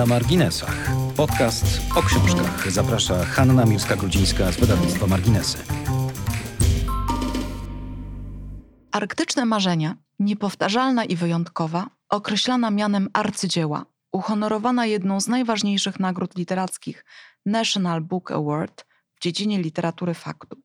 Na 0.00 0.06
marginesach. 0.06 0.90
Podcast 1.16 1.64
o 1.96 2.02
książkach. 2.02 2.70
Zaprasza 2.70 3.24
Hanna 3.24 3.64
Miłska-Grudzińska 3.64 4.52
z 4.52 4.56
wydawnictwa 4.56 5.06
Marginesy. 5.06 5.58
Arktyczne 8.92 9.44
marzenia, 9.46 9.96
niepowtarzalna 10.18 11.04
i 11.04 11.16
wyjątkowa, 11.16 11.86
określana 12.08 12.70
mianem 12.70 13.08
arcydzieła, 13.12 13.86
uhonorowana 14.12 14.86
jedną 14.86 15.20
z 15.20 15.28
najważniejszych 15.28 16.00
nagród 16.00 16.36
literackich 16.36 17.04
National 17.46 18.00
Book 18.00 18.30
Award 18.30 18.86
w 19.14 19.20
dziedzinie 19.20 19.62
literatury 19.62 20.14
faktu. 20.14 20.56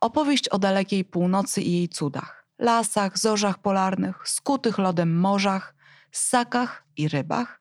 Opowieść 0.00 0.48
o 0.48 0.58
dalekiej 0.58 1.04
północy 1.04 1.62
i 1.62 1.72
jej 1.72 1.88
cudach, 1.88 2.46
lasach, 2.58 3.18
zorzach 3.18 3.58
polarnych, 3.58 4.28
skutych 4.28 4.78
lodem 4.78 5.18
morzach, 5.18 5.74
ssakach 6.12 6.84
i 6.96 7.08
rybach, 7.08 7.59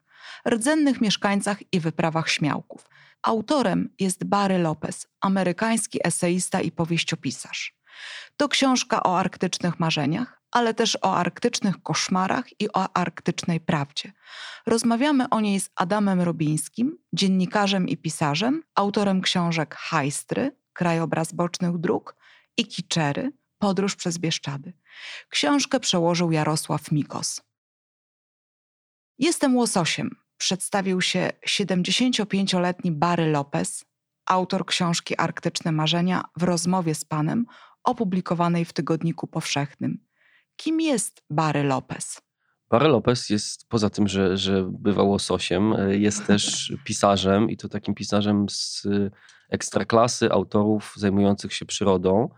rdzennych 0.50 1.02
mieszkańcach 1.02 1.74
i 1.74 1.80
wyprawach 1.80 2.29
śmiałków. 2.29 2.89
Autorem 3.21 3.89
jest 4.00 4.24
Barry 4.24 4.57
Lopez, 4.57 5.07
amerykański 5.21 6.00
eseista 6.04 6.62
i 6.62 6.71
powieściopisarz. 6.71 7.79
To 8.38 8.48
książka 8.48 9.04
o 9.04 9.20
arktycznych 9.20 9.79
marzeniach, 9.79 10.42
ale 10.52 10.74
też 10.74 10.98
o 11.02 11.15
arktycznych 11.15 11.84
koszmarach 11.84 12.62
i 12.62 12.71
o 12.74 12.98
arktycznej 12.98 13.60
prawdzie. 13.60 14.12
Rozmawiamy 14.65 15.29
o 15.29 15.42
niej 15.42 15.60
z 15.60 15.70
Adamem 15.75 16.21
Robińskim, 16.21 16.98
dziennikarzem 17.14 17.87
i 17.87 17.98
pisarzem, 17.98 18.64
autorem 18.76 19.21
książek 19.21 19.76
Hajstry, 19.76 20.56
Krajobraz 20.74 21.34
bocznych 21.34 21.78
dróg 21.78 22.15
i 22.57 22.68
Kiczery, 22.68 23.32
Podróż 23.57 23.96
przez 23.96 24.18
Bieszczady. 24.18 24.74
Książkę 25.29 25.79
przełożył 25.79 26.32
Jarosław 26.32 26.92
Mikos. 26.92 27.42
Jestem 29.20 29.56
łososiem, 29.56 30.15
przedstawił 30.39 31.02
się 31.02 31.29
75-letni 31.48 32.92
Barry 32.92 33.31
Lopez, 33.31 33.86
autor 34.26 34.66
książki 34.66 35.16
Arktyczne 35.18 35.72
Marzenia 35.72 36.23
w 36.38 36.44
rozmowie 36.44 36.95
z 36.95 37.06
panem, 37.06 37.45
opublikowanej 37.84 38.66
w 38.66 38.73
Tygodniku 38.73 39.28
Powszechnym. 39.28 40.06
Kim 40.56 40.82
jest 40.82 41.22
Barry 41.30 41.64
Lopez? 41.64 42.22
Barry 42.70 42.88
Lopez 42.88 43.30
jest, 43.30 43.70
poza 43.70 43.90
tym, 43.90 44.08
że, 44.08 44.38
że 44.38 44.70
bywał 44.72 45.10
łososiem, 45.10 45.73
jest 45.90 46.28
też 46.28 46.73
pisarzem 46.88 47.50
i 47.50 47.58
to 47.58 47.70
takim 47.70 47.95
pisarzem 47.95 48.50
z 48.50 48.88
ekstraklasy 49.50 50.32
autorów 50.32 50.94
zajmujących 50.95 51.54
się 51.54 51.66
przyrodą, 51.66 52.30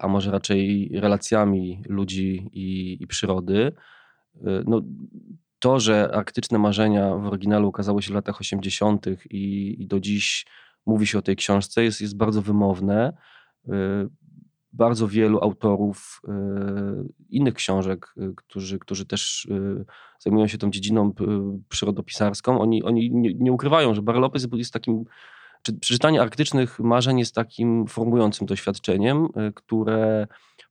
a 0.00 0.08
może 0.08 0.30
raczej 0.30 0.90
relacjami 0.94 1.82
ludzi 1.88 2.50
i, 2.52 2.96
i 3.02 3.06
przyrody. 3.06 3.72
No, 4.66 4.82
to, 5.66 5.80
że 5.80 6.10
Arktyczne 6.14 6.58
Marzenia 6.58 7.16
w 7.16 7.26
oryginale 7.26 7.66
ukazało 7.66 8.00
się 8.00 8.12
w 8.12 8.14
latach 8.14 8.40
80. 8.40 9.06
I, 9.30 9.76
i 9.78 9.86
do 9.86 10.00
dziś 10.00 10.46
mówi 10.86 11.06
się 11.06 11.18
o 11.18 11.22
tej 11.22 11.36
książce, 11.36 11.84
jest, 11.84 12.00
jest 12.00 12.16
bardzo 12.16 12.42
wymowne. 12.42 13.12
Y, 13.68 13.72
bardzo 14.72 15.08
wielu 15.08 15.38
autorów 15.42 16.20
y, 16.24 16.30
innych 17.28 17.54
książek, 17.54 18.14
y, 18.16 18.34
którzy, 18.36 18.78
którzy 18.78 19.06
też 19.06 19.48
zajmują 20.18 20.46
się 20.46 20.58
tą 20.58 20.70
dziedziną 20.70 21.12
przyrodopisarską, 21.68 22.60
oni, 22.60 22.82
oni 22.82 23.10
nie, 23.10 23.34
nie 23.34 23.52
ukrywają, 23.52 23.94
że 23.94 24.02
Lopez 24.06 24.48
jest 24.52 24.72
takim 24.72 25.04
czy 25.62 25.72
przeczytanie 25.72 26.22
arktycznych 26.22 26.80
marzeń 26.80 27.18
jest 27.18 27.34
takim 27.34 27.86
formującym 27.86 28.46
doświadczeniem, 28.46 29.28
które 29.54 30.26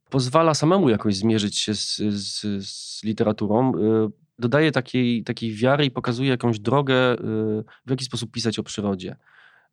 pozwala 0.09 0.53
samemu 0.53 0.89
jakoś 0.89 1.15
zmierzyć 1.15 1.57
się 1.57 1.73
z, 1.75 1.95
z, 1.97 2.65
z 2.67 3.03
literaturą, 3.03 3.71
dodaje 4.39 4.71
takiej, 4.71 5.23
takiej 5.23 5.53
wiary 5.53 5.85
i 5.85 5.91
pokazuje 5.91 6.29
jakąś 6.29 6.59
drogę, 6.59 7.13
y, 7.13 7.17
w 7.85 7.89
jaki 7.89 8.05
sposób 8.05 8.31
pisać 8.31 8.59
o 8.59 8.63
przyrodzie. 8.63 9.15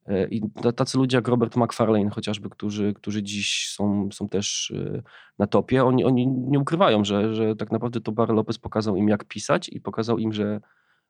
Y, 0.08 0.28
I 0.30 0.42
tacy 0.76 0.98
ludzie 0.98 1.16
jak 1.16 1.28
Robert 1.28 1.56
McFarlane 1.56 2.10
chociażby, 2.10 2.50
którzy, 2.50 2.94
którzy 2.94 3.22
dziś 3.22 3.68
są, 3.68 4.08
są 4.12 4.28
też 4.28 4.70
y, 4.70 5.02
na 5.38 5.46
topie, 5.46 5.84
oni, 5.84 6.04
oni 6.04 6.26
nie 6.26 6.58
ukrywają, 6.58 7.04
że, 7.04 7.34
że 7.34 7.56
tak 7.56 7.72
naprawdę 7.72 8.00
to 8.00 8.12
Barry 8.12 8.34
Lopez 8.34 8.58
pokazał 8.58 8.96
im 8.96 9.08
jak 9.08 9.24
pisać 9.24 9.68
i 9.68 9.80
pokazał 9.80 10.18
im, 10.18 10.32
że 10.32 10.60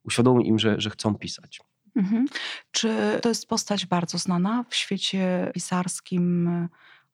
uświadomił 0.05 0.43
im, 0.43 0.59
że, 0.59 0.81
że 0.81 0.91
chcą 0.91 1.15
pisać. 1.15 1.61
Mhm. 1.97 2.27
Czy 2.71 3.19
to 3.23 3.29
jest 3.29 3.49
postać 3.49 3.87
bardzo 3.87 4.19
znana 4.19 4.65
w 4.69 4.75
świecie 4.75 5.51
pisarskim, 5.55 6.49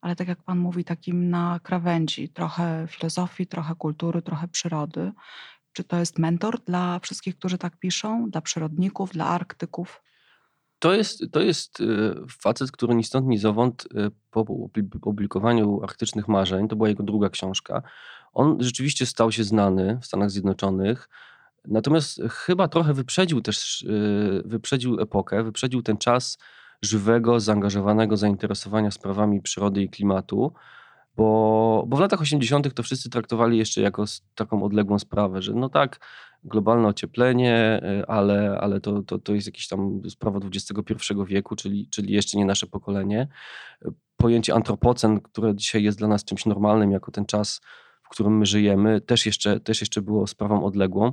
ale 0.00 0.16
tak 0.16 0.28
jak 0.28 0.42
pan 0.42 0.58
mówi, 0.58 0.84
takim 0.84 1.30
na 1.30 1.60
krawędzi, 1.62 2.28
trochę 2.28 2.86
filozofii, 2.88 3.46
trochę 3.46 3.74
kultury, 3.74 4.22
trochę 4.22 4.48
przyrody. 4.48 5.12
Czy 5.72 5.84
to 5.84 5.96
jest 5.96 6.18
mentor 6.18 6.60
dla 6.60 6.98
wszystkich, 6.98 7.38
którzy 7.38 7.58
tak 7.58 7.76
piszą, 7.76 8.30
dla 8.30 8.40
przyrodników, 8.40 9.10
dla 9.10 9.26
arktyków? 9.26 10.02
To 10.78 10.94
jest, 10.94 11.22
to 11.32 11.40
jest 11.40 11.80
y, 11.80 12.14
facet, 12.42 12.72
który 12.72 12.94
ni 12.94 13.04
stąd, 13.04 13.26
ni 13.26 13.38
zowąd 13.38 13.84
y, 13.84 14.10
po 14.30 14.40
opublikowaniu 14.40 15.82
Arktycznych 15.82 16.28
Marzeń, 16.28 16.68
to 16.68 16.76
była 16.76 16.88
jego 16.88 17.02
druga 17.02 17.28
książka, 17.28 17.82
on 18.32 18.56
rzeczywiście 18.60 19.06
stał 19.06 19.32
się 19.32 19.44
znany 19.44 19.98
w 20.02 20.06
Stanach 20.06 20.30
Zjednoczonych, 20.30 21.08
natomiast 21.64 22.20
chyba 22.30 22.68
trochę 22.68 22.94
wyprzedził 22.94 23.40
też, 23.40 23.82
y, 23.82 24.42
wyprzedził 24.44 25.00
epokę, 25.00 25.44
wyprzedził 25.44 25.82
ten 25.82 25.96
czas 25.96 26.38
żywego, 26.82 27.40
zaangażowanego 27.40 28.16
zainteresowania 28.16 28.90
sprawami 28.90 29.42
przyrody 29.42 29.82
i 29.82 29.90
klimatu 29.90 30.52
bo, 31.18 31.84
bo 31.86 31.96
w 31.96 32.00
latach 32.00 32.20
80. 32.20 32.74
to 32.74 32.82
wszyscy 32.82 33.10
traktowali 33.10 33.58
jeszcze 33.58 33.80
jako 33.80 34.04
taką 34.34 34.62
odległą 34.62 34.98
sprawę, 34.98 35.42
że 35.42 35.52
no 35.52 35.68
tak, 35.68 36.00
globalne 36.44 36.88
ocieplenie, 36.88 37.80
y, 38.00 38.06
ale, 38.06 38.58
ale 38.60 38.80
to, 38.80 39.02
to, 39.02 39.18
to 39.18 39.34
jest 39.34 39.46
jakaś 39.46 39.68
tam 39.68 40.02
sprawa 40.08 40.40
XXI 40.54 40.94
wieku, 41.26 41.56
czyli, 41.56 41.88
czyli 41.90 42.12
jeszcze 42.12 42.38
nie 42.38 42.44
nasze 42.44 42.66
pokolenie. 42.66 43.28
Pojęcie 44.16 44.54
antropocen, 44.54 45.20
które 45.20 45.54
dzisiaj 45.54 45.82
jest 45.82 45.98
dla 45.98 46.08
nas 46.08 46.24
czymś 46.24 46.46
normalnym, 46.46 46.90
jako 46.90 47.10
ten 47.10 47.26
czas, 47.26 47.60
w 48.02 48.08
którym 48.08 48.38
my 48.38 48.46
żyjemy, 48.46 49.00
też 49.00 49.26
jeszcze, 49.26 49.60
też 49.60 49.80
jeszcze 49.80 50.02
było 50.02 50.26
sprawą 50.26 50.64
odległą. 50.64 51.12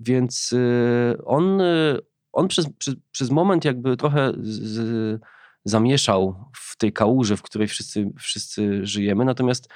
Więc 0.00 0.52
y, 0.52 1.18
on, 1.24 1.60
y, 1.60 1.98
on 2.32 2.48
przez, 2.48 2.66
przez, 2.78 2.94
przez 3.10 3.30
moment 3.30 3.64
jakby 3.64 3.96
trochę 3.96 4.32
z, 4.40 5.20
zamieszał 5.64 6.44
w 6.56 6.76
tej 6.76 6.92
kałuży, 6.92 7.36
w 7.36 7.42
której 7.42 7.68
wszyscy, 7.68 8.10
wszyscy 8.18 8.86
żyjemy. 8.86 9.24
Natomiast 9.24 9.68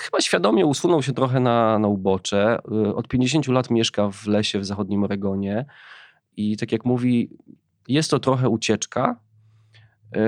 chyba 0.00 0.20
świadomie 0.20 0.66
usunął 0.66 1.02
się 1.02 1.12
trochę 1.12 1.40
na, 1.40 1.78
na 1.78 1.88
ubocze. 1.88 2.58
Y, 2.72 2.94
od 2.94 3.08
50 3.08 3.48
lat 3.48 3.70
mieszka 3.70 4.10
w 4.10 4.26
lesie 4.26 4.58
w 4.58 4.64
zachodnim 4.64 5.04
Oregonie 5.04 5.66
i 6.36 6.56
tak 6.56 6.72
jak 6.72 6.84
mówi, 6.84 7.30
jest 7.88 8.10
to 8.10 8.18
trochę 8.18 8.48
ucieczka, 8.48 9.20
y, 10.16 10.20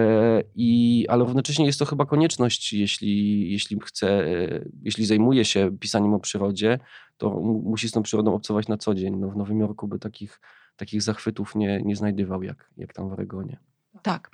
i, 0.54 1.06
ale 1.08 1.24
równocześnie 1.24 1.66
jest 1.66 1.78
to 1.78 1.84
chyba 1.84 2.06
konieczność, 2.06 2.72
jeśli, 2.72 3.52
jeśli 3.52 3.78
chce, 3.84 4.24
y, 4.26 4.70
jeśli 4.82 5.06
zajmuje 5.06 5.44
się 5.44 5.76
pisaniem 5.80 6.14
o 6.14 6.20
przyrodzie, 6.20 6.78
to 7.16 7.40
musi 7.64 7.88
z 7.88 7.92
tą 7.92 8.02
przyrodą 8.02 8.34
obcować 8.34 8.68
na 8.68 8.76
co 8.76 8.94
dzień. 8.94 9.16
No, 9.16 9.28
w 9.28 9.36
Nowym 9.36 9.60
Jorku 9.60 9.88
by 9.88 9.98
takich, 9.98 10.40
takich 10.76 11.02
zachwytów 11.02 11.54
nie, 11.54 11.82
nie 11.84 11.96
znajdywał 11.96 12.42
jak, 12.42 12.70
jak 12.76 12.92
tam 12.92 13.08
w 13.08 13.12
Oregonie. 13.12 13.58
Tak. 14.02 14.30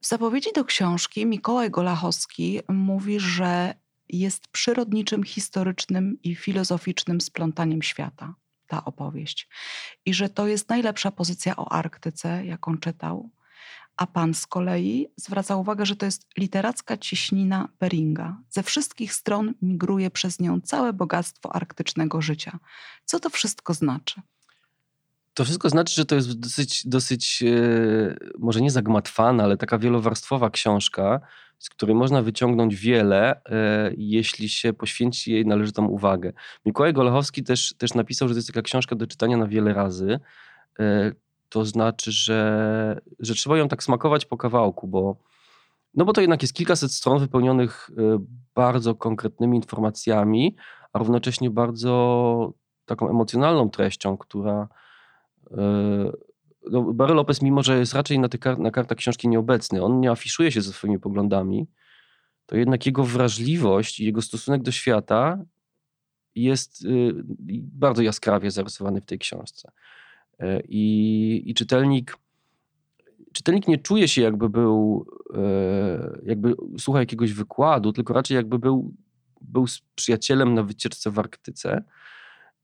W 0.00 0.06
zapowiedzi 0.06 0.50
do 0.54 0.64
książki 0.64 1.26
Mikołaj 1.26 1.70
Golachowski 1.70 2.60
mówi, 2.68 3.20
że 3.20 3.74
jest 4.08 4.48
przyrodniczym, 4.48 5.24
historycznym 5.24 6.18
i 6.22 6.34
filozoficznym 6.34 7.20
splątaniem 7.20 7.82
świata 7.82 8.34
ta 8.66 8.84
opowieść. 8.84 9.48
I 10.06 10.14
że 10.14 10.28
to 10.28 10.46
jest 10.46 10.68
najlepsza 10.68 11.10
pozycja 11.10 11.56
o 11.56 11.72
Arktyce, 11.72 12.46
jaką 12.46 12.78
czytał. 12.78 13.30
A 13.96 14.06
pan 14.06 14.34
z 14.34 14.46
kolei 14.46 15.06
zwraca 15.16 15.56
uwagę, 15.56 15.86
że 15.86 15.96
to 15.96 16.06
jest 16.06 16.26
literacka 16.36 16.96
ciśnina 16.96 17.68
Beringa. 17.80 18.42
Ze 18.50 18.62
wszystkich 18.62 19.12
stron 19.12 19.54
migruje 19.62 20.10
przez 20.10 20.40
nią 20.40 20.60
całe 20.60 20.92
bogactwo 20.92 21.54
arktycznego 21.54 22.22
życia. 22.22 22.58
Co 23.04 23.20
to 23.20 23.30
wszystko 23.30 23.74
znaczy? 23.74 24.22
To 25.38 25.44
wszystko 25.44 25.68
znaczy, 25.68 25.94
że 25.94 26.04
to 26.04 26.14
jest 26.14 26.40
dosyć, 26.40 26.86
dosyć 26.86 27.42
e, 27.42 28.16
może 28.38 28.60
nie 28.60 28.70
zagmatwana, 28.70 29.44
ale 29.44 29.56
taka 29.56 29.78
wielowarstwowa 29.78 30.50
książka, 30.50 31.20
z 31.58 31.68
której 31.68 31.96
można 31.96 32.22
wyciągnąć 32.22 32.76
wiele, 32.76 33.40
e, 33.44 33.92
jeśli 33.96 34.48
się 34.48 34.72
poświęci 34.72 35.32
jej 35.32 35.46
należytą 35.46 35.86
uwagę. 35.86 36.32
Mikołaj 36.66 36.92
Golachowski 36.92 37.42
też, 37.42 37.74
też 37.74 37.94
napisał, 37.94 38.28
że 38.28 38.34
to 38.34 38.38
jest 38.38 38.48
taka 38.48 38.62
książka 38.62 38.96
do 38.96 39.06
czytania 39.06 39.36
na 39.36 39.46
wiele 39.46 39.74
razy. 39.74 40.20
E, 40.78 41.12
to 41.48 41.64
znaczy, 41.64 42.12
że, 42.12 43.00
że 43.18 43.34
trzeba 43.34 43.58
ją 43.58 43.68
tak 43.68 43.82
smakować 43.82 44.24
po 44.24 44.36
kawałku, 44.36 44.88
bo, 44.88 45.16
no 45.94 46.04
bo 46.04 46.12
to 46.12 46.20
jednak 46.20 46.42
jest 46.42 46.54
kilkaset 46.54 46.92
stron 46.92 47.18
wypełnionych 47.18 47.90
bardzo 48.54 48.94
konkretnymi 48.94 49.56
informacjami, 49.56 50.56
a 50.92 50.98
równocześnie 50.98 51.50
bardzo 51.50 52.52
taką 52.86 53.10
emocjonalną 53.10 53.70
treścią, 53.70 54.16
która, 54.16 54.68
no, 56.70 56.82
Barry 56.94 57.14
Lopez, 57.14 57.42
mimo 57.42 57.62
że 57.62 57.78
jest 57.78 57.94
raczej 57.94 58.18
na, 58.18 58.28
kar 58.28 58.58
na 58.58 58.70
kartach 58.70 58.98
książki 58.98 59.28
nieobecny, 59.28 59.82
on 59.82 60.00
nie 60.00 60.10
afiszuje 60.10 60.52
się 60.52 60.62
ze 60.62 60.72
swoimi 60.72 60.98
poglądami, 60.98 61.66
to 62.46 62.56
jednak 62.56 62.86
jego 62.86 63.04
wrażliwość 63.04 64.00
i 64.00 64.04
jego 64.04 64.22
stosunek 64.22 64.62
do 64.62 64.72
świata 64.72 65.44
jest 66.34 66.84
y, 66.84 67.12
bardzo 67.62 68.02
jaskrawie 68.02 68.50
zarysowany 68.50 69.00
w 69.00 69.04
tej 69.04 69.18
książce. 69.18 69.70
E, 70.38 70.60
I, 70.68 71.54
czytelnik, 71.56 72.16
czytelnik 73.32 73.68
nie 73.68 73.78
czuje 73.78 74.08
się 74.08 74.22
jakby 74.22 74.48
był, 74.48 75.06
jakby 76.22 76.54
słuchał 76.78 77.00
jakiegoś 77.00 77.32
wykładu, 77.32 77.92
tylko 77.92 78.14
raczej 78.14 78.34
jakby 78.34 78.58
był, 78.58 78.94
był 79.40 79.66
z 79.66 79.80
przyjacielem 79.94 80.54
na 80.54 80.62
wycieczce 80.62 81.10
w 81.10 81.18
Arktyce. 81.18 81.84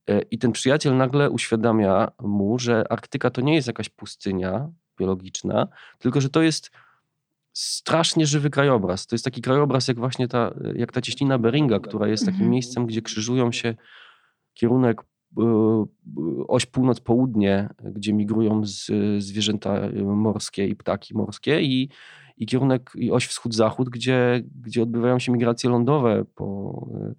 E, 0.08 0.22
I 0.30 0.38
ten 0.38 0.52
przyjaciel 0.52 0.96
nagle 0.96 1.30
uświadamia 1.30 2.10
mu, 2.22 2.58
że 2.58 2.92
Arktyka 2.92 3.30
to 3.30 3.40
nie 3.40 3.54
jest 3.54 3.66
jakaś 3.66 3.88
pustynia 3.88 4.68
biologiczna, 4.98 5.68
tylko 5.98 6.20
że 6.20 6.30
to 6.30 6.42
jest 6.42 6.70
strasznie 7.52 8.26
żywy 8.26 8.50
krajobraz. 8.50 9.06
To 9.06 9.14
jest 9.14 9.24
taki 9.24 9.42
krajobraz 9.42 9.88
jak 9.88 9.98
właśnie 9.98 10.28
ta, 10.28 10.54
jak 10.74 10.92
ta 10.92 11.00
cieśnina 11.00 11.38
Beringa, 11.38 11.80
która 11.80 12.08
jest 12.08 12.24
takim 12.24 12.34
mhm. 12.34 12.50
miejscem, 12.50 12.86
gdzie 12.86 13.02
krzyżują 13.02 13.52
się 13.52 13.74
kierunek 14.54 15.02
e, 15.38 15.84
oś 16.48 16.66
północ-południe, 16.66 17.68
gdzie 17.84 18.12
migrują 18.12 18.64
z, 18.64 18.90
zwierzęta 19.18 19.80
morskie 20.04 20.66
i 20.66 20.76
ptaki 20.76 21.14
morskie 21.14 21.62
i, 21.62 21.88
i 22.36 22.46
kierunek 22.46 22.90
i 22.94 23.10
oś 23.10 23.26
wschód-zachód, 23.26 23.88
gdzie, 23.88 24.42
gdzie 24.60 24.82
odbywają 24.82 25.18
się 25.18 25.32
migracje 25.32 25.70
lądowe 25.70 26.24
po, 26.34 26.88
e, 26.94 27.14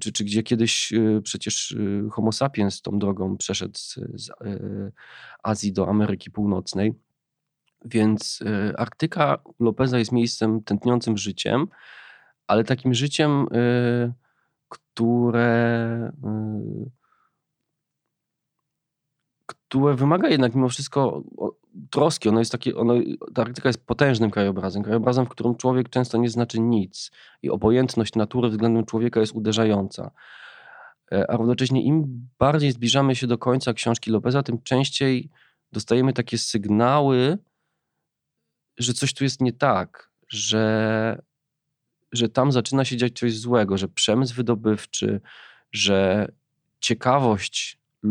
czy, 0.00 0.12
czy 0.12 0.24
gdzie 0.24 0.42
kiedyś 0.42 0.92
e, 0.92 1.20
przecież 1.22 1.76
Homo 2.10 2.32
sapiens 2.32 2.82
tą 2.82 2.98
drogą 2.98 3.36
przeszedł 3.36 3.78
z, 3.78 3.98
z 4.14 4.30
Azji 5.42 5.72
do 5.72 5.88
Ameryki 5.88 6.30
Północnej. 6.30 6.94
Więc 7.84 8.42
Arktyka 8.76 9.38
Lopeza 9.60 9.98
jest 9.98 10.12
miejscem 10.12 10.62
tętniącym 10.62 11.18
życiem, 11.18 11.66
ale 12.46 12.64
takim 12.64 12.94
życiem, 12.94 13.46
które, 14.68 16.12
które 19.46 19.94
wymaga 19.94 20.28
jednak 20.28 20.54
mimo 20.54 20.68
wszystko 20.68 21.22
troski. 21.90 22.28
Ono 22.28 22.38
jest 22.38 22.52
takie, 22.52 22.76
ono, 22.76 22.94
ta 23.34 23.42
Arktyka 23.42 23.68
jest 23.68 23.86
potężnym 23.86 24.30
krajobrazem, 24.30 24.82
krajobrazem, 24.82 25.26
w 25.26 25.28
którym 25.28 25.56
człowiek 25.56 25.88
często 25.88 26.18
nie 26.18 26.30
znaczy 26.30 26.60
nic 26.60 27.10
i 27.42 27.50
obojętność 27.50 28.14
natury 28.14 28.48
względem 28.48 28.86
człowieka 28.86 29.20
jest 29.20 29.32
uderzająca. 29.34 30.10
E, 31.12 31.30
a 31.30 31.36
równocześnie 31.36 31.82
im 31.82 32.28
bardziej 32.38 32.72
zbliżamy 32.72 33.16
się 33.16 33.26
do 33.26 33.38
końca 33.38 33.72
książki 33.72 34.10
Lopeza, 34.10 34.42
tym 34.42 34.62
częściej 34.62 35.30
dostajemy 35.72 36.12
takie 36.12 36.38
sygnały, 36.38 37.38
że 38.78 38.94
coś 38.94 39.14
tu 39.14 39.24
jest 39.24 39.40
nie 39.40 39.52
tak, 39.52 40.10
że, 40.28 41.22
że 42.12 42.28
tam 42.28 42.52
zaczyna 42.52 42.84
się 42.84 42.96
dziać 42.96 43.18
coś 43.18 43.38
złego, 43.38 43.78
że 43.78 43.88
przemysł 43.88 44.34
wydobywczy, 44.34 45.20
że 45.72 46.28
ciekawość 46.80 47.78
y, 48.04 48.08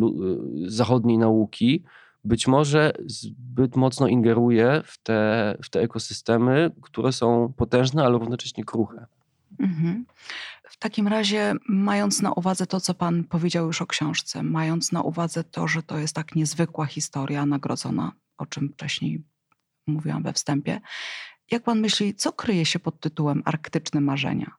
zachodniej 0.66 1.18
nauki 1.18 1.84
być 2.24 2.48
może 2.48 2.94
zbyt 3.06 3.76
mocno 3.76 4.08
ingeruje 4.08 4.82
w 4.86 4.98
te, 4.98 5.58
w 5.64 5.70
te 5.70 5.82
ekosystemy, 5.82 6.72
które 6.82 7.12
są 7.12 7.54
potężne, 7.58 8.04
ale 8.04 8.18
równocześnie 8.18 8.64
kruche. 8.64 9.06
Mhm. 9.60 10.06
W 10.70 10.78
takim 10.78 11.08
razie, 11.08 11.56
mając 11.70 12.22
na 12.22 12.32
uwadze 12.32 12.68
to, 12.68 12.80
co 12.80 12.94
Pan 12.94 13.24
powiedział 13.24 13.68
już 13.68 13.82
o 13.82 13.88
książce, 13.88 14.44
mając 14.44 14.92
na 14.92 15.02
uwadze 15.02 15.44
to, 15.44 15.68
że 15.68 15.84
to 15.84 15.98
jest 15.98 16.16
tak 16.16 16.36
niezwykła 16.36 16.86
historia 16.86 17.46
nagrodzona, 17.46 18.12
o 18.38 18.46
czym 18.46 18.70
wcześniej 18.74 19.24
mówiłam 19.88 20.24
we 20.24 20.34
wstępie. 20.34 20.82
Jak 21.52 21.64
pan 21.64 21.80
myśli, 21.80 22.16
co 22.16 22.34
kryje 22.34 22.66
się 22.66 22.80
pod 22.80 23.00
tytułem 23.00 23.42
Arktyczne 23.46 24.02
Marzenia? 24.02 24.56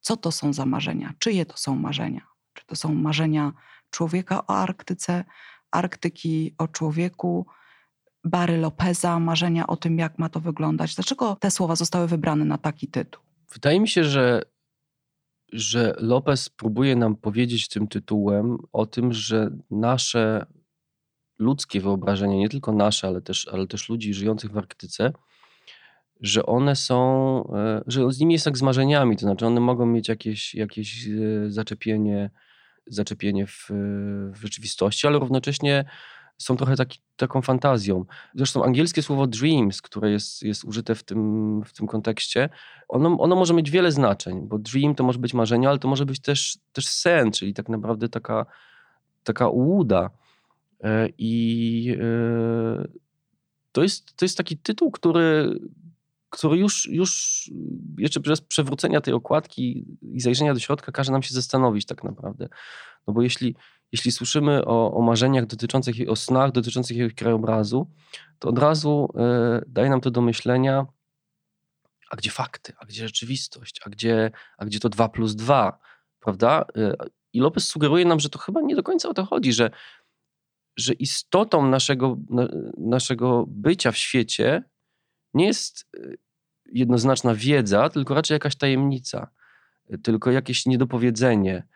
Co 0.00 0.16
to 0.16 0.32
są 0.32 0.52
za 0.52 0.66
marzenia? 0.66 1.14
Czyje 1.18 1.46
to 1.46 1.56
są 1.56 1.76
marzenia? 1.76 2.26
Czy 2.52 2.66
to 2.66 2.76
są 2.76 2.94
marzenia 2.94 3.52
człowieka 3.90 4.46
o 4.46 4.56
Arktyce, 4.56 5.24
Arktyki 5.76 6.54
o 6.58 6.68
człowieku, 6.68 7.46
Bary 8.24 8.56
Lopeza, 8.56 9.18
marzenia 9.18 9.66
o 9.66 9.76
tym, 9.76 9.98
jak 9.98 10.18
ma 10.18 10.28
to 10.28 10.40
wyglądać? 10.40 10.94
Dlaczego 10.94 11.36
te 11.40 11.50
słowa 11.50 11.76
zostały 11.76 12.08
wybrane 12.08 12.44
na 12.44 12.58
taki 12.58 12.88
tytuł? 12.88 13.22
Wydaje 13.52 13.80
mi 13.80 13.88
się, 13.88 14.04
że, 14.04 14.42
że 15.52 15.94
Lopez 15.98 16.48
próbuje 16.48 16.96
nam 16.96 17.16
powiedzieć 17.16 17.68
tym 17.68 17.88
tytułem 17.88 18.58
o 18.72 18.86
tym, 18.86 19.12
że 19.12 19.50
nasze 19.70 20.46
ludzkie 21.38 21.80
wyobrażenia, 21.80 22.36
nie 22.36 22.48
tylko 22.48 22.72
nasze, 22.72 23.06
ale 23.06 23.22
też, 23.22 23.48
ale 23.48 23.66
też 23.66 23.88
ludzi 23.88 24.14
żyjących 24.14 24.52
w 24.52 24.58
Arktyce, 24.58 25.12
że 26.20 26.46
one 26.46 26.76
są, 26.76 26.98
e, 27.54 27.82
że 27.86 28.12
z 28.12 28.20
nimi 28.20 28.34
jest 28.34 28.46
jak 28.46 28.58
z 28.58 28.62
marzeniami, 28.62 29.16
to 29.16 29.20
znaczy 29.20 29.46
one 29.46 29.60
mogą 29.60 29.86
mieć 29.86 30.08
jakieś, 30.08 30.54
jakieś 30.54 31.06
e, 31.08 31.10
zaczepienie, 31.50 32.30
zaczepienie 32.86 33.46
w, 33.46 33.66
w 34.32 34.40
rzeczywistości, 34.42 35.06
ale 35.06 35.18
równocześnie 35.18 35.84
są 36.38 36.56
trochę 36.56 36.76
taki, 36.76 36.98
taką 37.16 37.42
fantazją. 37.42 38.04
Zresztą 38.34 38.64
angielskie 38.64 39.02
słowo 39.02 39.26
dreams, 39.26 39.82
które 39.82 40.10
jest, 40.10 40.42
jest 40.42 40.64
użyte 40.64 40.94
w 40.94 41.02
tym, 41.02 41.62
w 41.64 41.72
tym 41.72 41.86
kontekście, 41.86 42.48
ono, 42.88 43.16
ono 43.18 43.36
może 43.36 43.54
mieć 43.54 43.70
wiele 43.70 43.92
znaczeń, 43.92 44.40
bo 44.48 44.58
dream 44.58 44.94
to 44.94 45.04
może 45.04 45.18
być 45.18 45.34
marzenie, 45.34 45.68
ale 45.68 45.78
to 45.78 45.88
może 45.88 46.06
być 46.06 46.20
też, 46.20 46.58
też 46.72 46.86
sen, 46.86 47.32
czyli 47.32 47.54
tak 47.54 47.68
naprawdę 47.68 48.08
taka, 48.08 48.46
taka 49.24 49.48
ułuda. 49.48 50.10
E, 50.84 51.08
I 51.18 51.96
e, 52.00 52.84
to 53.72 53.82
jest, 53.82 54.16
to 54.16 54.24
jest 54.24 54.36
taki 54.36 54.58
tytuł, 54.58 54.90
który, 54.90 55.58
który 56.30 56.56
już, 56.56 56.88
już 56.88 57.42
jeszcze 57.98 58.20
przez 58.20 58.40
przewrócenia 58.40 59.00
tej 59.00 59.14
okładki 59.14 59.86
i 60.02 60.20
zajrzenia 60.20 60.54
do 60.54 60.60
środka 60.60 60.92
każe 60.92 61.12
nam 61.12 61.22
się 61.22 61.34
zastanowić 61.34 61.86
tak 61.86 62.04
naprawdę. 62.04 62.48
No 63.06 63.12
bo 63.12 63.22
jeśli, 63.22 63.56
jeśli 63.92 64.12
słyszymy 64.12 64.64
o, 64.64 64.94
o 64.94 65.02
marzeniach 65.02 65.46
dotyczących, 65.46 65.96
o 66.08 66.16
snach 66.16 66.52
dotyczących 66.52 66.96
jakiegoś 66.96 67.14
krajobrazu, 67.14 67.90
to 68.38 68.48
od 68.48 68.58
razu 68.58 69.08
y, 69.60 69.64
daje 69.68 69.90
nam 69.90 70.00
to 70.00 70.10
do 70.10 70.20
myślenia, 70.20 70.86
a 72.10 72.16
gdzie 72.16 72.30
fakty, 72.30 72.72
a 72.78 72.86
gdzie 72.86 73.06
rzeczywistość, 73.06 73.80
a 73.84 73.90
gdzie, 73.90 74.30
a 74.58 74.64
gdzie 74.64 74.80
to 74.80 74.88
2 74.88 75.08
plus 75.08 75.34
2, 75.34 75.78
prawda? 76.20 76.64
I 77.32 77.40
Lopez 77.40 77.68
sugeruje 77.68 78.04
nam, 78.04 78.20
że 78.20 78.28
to 78.28 78.38
chyba 78.38 78.60
nie 78.60 78.76
do 78.76 78.82
końca 78.82 79.08
o 79.08 79.14
to 79.14 79.24
chodzi, 79.24 79.52
że 79.52 79.70
że 80.76 80.92
istotą 80.92 81.68
naszego, 81.68 82.16
naszego 82.78 83.44
bycia 83.48 83.92
w 83.92 83.96
świecie 83.96 84.62
nie 85.36 85.46
jest 85.46 85.86
e, 85.96 86.00
jednoznaczna 86.72 87.34
wiedza, 87.34 87.88
tylko 87.88 88.14
raczej 88.14 88.34
jakaś 88.34 88.56
tajemnica, 88.56 89.30
tylko 90.02 90.30
jakieś 90.30 90.66
niedopowiedzenie. 90.66 91.66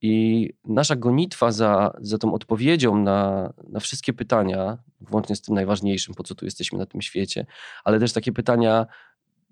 I 0.00 0.50
nasza 0.64 0.96
gonitwa 0.96 1.52
za, 1.52 1.92
za 2.00 2.18
tą 2.18 2.34
odpowiedzią 2.34 2.98
na, 2.98 3.52
na 3.68 3.80
wszystkie 3.80 4.12
pytania, 4.12 4.78
włącznie 5.00 5.36
z 5.36 5.42
tym 5.42 5.54
najważniejszym, 5.54 6.14
po 6.14 6.22
co 6.22 6.34
tu 6.34 6.44
jesteśmy 6.44 6.78
na 6.78 6.86
tym 6.86 7.02
świecie, 7.02 7.46
ale 7.84 8.00
też 8.00 8.12
takie 8.12 8.32
pytania 8.32 8.86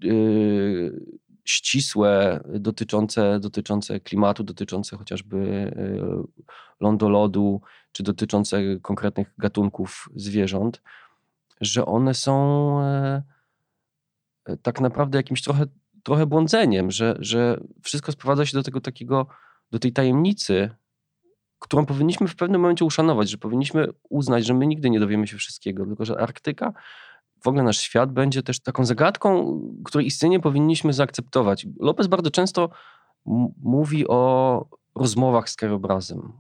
yy, 0.01 1.01
ścisłe 1.45 2.41
dotyczące, 2.49 3.41
dotyczące 3.41 4.01
klimatu, 4.01 4.45
dotyczące 4.45 4.97
chociażby 4.97 5.37
yy, 5.77 6.45
lądolodu, 6.81 7.61
czy 7.93 8.03
dotyczące 8.03 8.61
konkretnych 8.83 9.35
gatunków 9.39 10.09
zwierząt, 10.15 10.83
że 11.61 11.87
one 11.87 12.15
są 12.15 12.35
e, 12.81 13.23
tak 14.63 14.81
naprawdę 14.81 15.19
jakimś 15.19 15.43
trochę, 15.43 15.65
trochę 16.03 16.27
błądzeniem, 16.27 16.91
że, 16.91 17.17
że 17.19 17.61
wszystko 17.83 18.13
sprowadza 18.13 18.47
się 18.47 18.57
do 18.57 18.63
tego 18.63 18.81
takiego, 18.81 19.27
do 19.71 19.79
tej 19.79 19.93
tajemnicy, 19.93 20.71
którą 21.59 21.87
powinniśmy 21.87 22.29
w 22.29 22.37
pewnym 22.37 22.61
momencie 22.61 22.85
uszanować, 22.85 23.31
że 23.31 23.39
powinniśmy 23.39 23.89
uznać, 24.09 24.47
że 24.47 24.55
my 24.55 24.67
nigdy 24.67 24.91
nie 24.91 25.01
dowiemy 25.01 25.27
się 25.27 25.37
wszystkiego, 25.37 25.87
tylko 25.87 26.05
że 26.05 26.19
Arktyka, 26.19 26.73
w 27.43 27.49
ogóle 27.49 27.63
nasz 27.63 27.79
świat 27.79 28.13
będzie 28.13 28.43
też 28.43 28.61
taką 28.61 28.85
zagadką, 28.85 29.61
której 29.85 30.07
istnienie 30.07 30.41
powinniśmy 30.41 30.93
zaakceptować. 30.93 31.67
Lopez 31.81 32.07
bardzo 32.07 32.31
często 32.31 32.71
mówi 33.63 34.09
o 34.09 34.67
rozmowach 34.95 35.51
z 35.51 35.57
krajobrazem, 35.57 36.33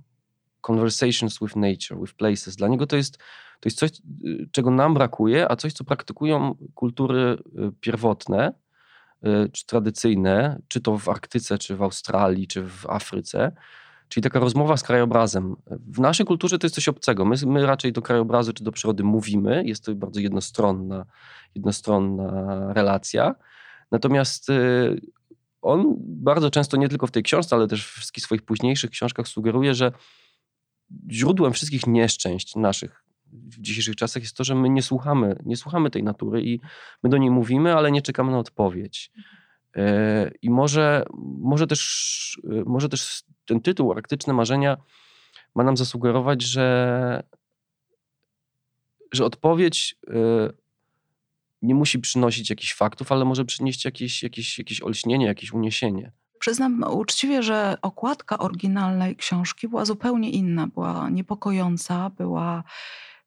conversations 0.62 1.38
with 1.40 1.57
nature, 1.57 2.00
with 2.00 2.14
places. 2.14 2.57
Dla 2.57 2.69
niego 2.69 2.87
to 2.87 2.97
jest, 2.97 3.19
to 3.61 3.66
jest 3.66 3.78
coś, 3.78 3.90
y, 4.25 4.49
czego 4.52 4.71
nam 4.71 4.95
brakuje, 4.95 5.50
a 5.50 5.57
coś, 5.57 5.73
co 5.73 5.85
praktykują 5.85 6.54
kultury 6.75 7.21
y, 7.21 7.73
pierwotne, 7.81 8.52
y, 9.26 9.49
czy 9.52 9.66
tradycyjne, 9.66 10.61
czy 10.69 10.81
to 10.81 10.99
w 10.99 11.09
Arktyce, 11.09 11.59
czy 11.59 11.76
w 11.76 11.83
Australii, 11.83 12.47
czy 12.47 12.62
w 12.69 12.87
Afryce. 12.87 13.52
Czyli 14.09 14.25
taka 14.25 14.40
rozmowa 14.40 14.76
z 14.76 14.83
krajobrazem. 14.83 15.57
W 15.66 16.00
naszej 16.00 16.26
kulturze 16.26 16.59
to 16.59 16.66
jest 16.66 16.75
coś 16.75 16.88
obcego. 16.88 17.25
My, 17.25 17.37
my 17.47 17.66
raczej 17.66 17.92
do 17.92 18.02
krajobrazu 18.02 18.52
czy 18.52 18.64
do 18.64 18.73
przyrody 18.73 19.04
mówimy. 19.04 19.62
Jest 19.66 19.85
to 19.85 19.95
bardzo 19.95 20.21
jednostronna, 20.21 21.04
jednostronna 21.54 22.73
relacja. 22.73 23.35
Natomiast 23.90 24.49
on 25.62 25.95
bardzo 25.99 26.50
często, 26.50 26.76
nie 26.76 26.88
tylko 26.88 27.07
w 27.07 27.11
tej 27.11 27.23
książce, 27.23 27.57
ale 27.57 27.66
też 27.66 27.87
w 27.87 27.90
wszystkich 27.90 28.25
swoich 28.25 28.42
późniejszych 28.42 28.90
książkach 28.90 29.28
sugeruje, 29.28 29.75
że 29.75 29.92
źródłem 31.11 31.53
wszystkich 31.53 31.87
nieszczęść 31.87 32.57
naszych 32.57 33.05
w 33.33 33.61
dzisiejszych 33.61 33.97
czasach 33.97 34.23
jest 34.23 34.37
to, 34.37 34.45
że 34.45 34.55
my 34.55 34.71
nie 34.71 34.83
słuchamy, 34.83 35.37
nie 35.45 35.57
słuchamy 35.57 35.91
tej 35.91 36.03
natury 36.03 36.43
i 36.43 36.61
my 37.03 37.11
do 37.11 37.19
niej 37.19 37.31
mówimy, 37.31 37.75
ale 37.75 37.93
nie 37.93 38.03
czekamy 38.03 38.33
na 38.33 38.39
odpowiedź. 38.39 39.11
E, 39.77 40.31
I 40.43 40.51
może, 40.51 41.05
może, 41.39 41.67
też, 41.67 42.41
e, 42.45 42.63
może 42.67 42.89
też 42.89 43.25
ten 43.45 43.61
tytuł 43.61 43.93
Arktyczne 43.93 44.33
Marzenia 44.33 44.77
ma 45.55 45.65
nam 45.65 45.77
zasugerować, 45.77 46.43
że, 46.43 47.23
że 49.13 49.25
odpowiedź 49.25 49.97
y, 50.09 50.13
nie 51.63 51.75
musi 51.75 51.99
przynosić 51.99 52.51
jakichś 52.51 52.75
faktów, 52.75 53.13
ale 53.13 53.25
może 53.25 53.45
przynieść 53.45 53.85
jakieś, 53.85 54.23
jakieś, 54.23 54.59
jakieś 54.59 54.83
olśnienie, 54.83 55.27
jakieś 55.27 55.53
uniesienie. 55.53 56.13
Przyznam 56.43 56.83
uczciwie, 56.83 57.43
że 57.43 57.77
okładka 57.83 58.39
oryginalnej 58.39 59.17
książki 59.17 59.69
była 59.69 59.85
zupełnie 59.85 60.31
inna, 60.31 60.67
była 60.67 61.11
niepokojąca, 61.11 62.11
była 62.11 62.65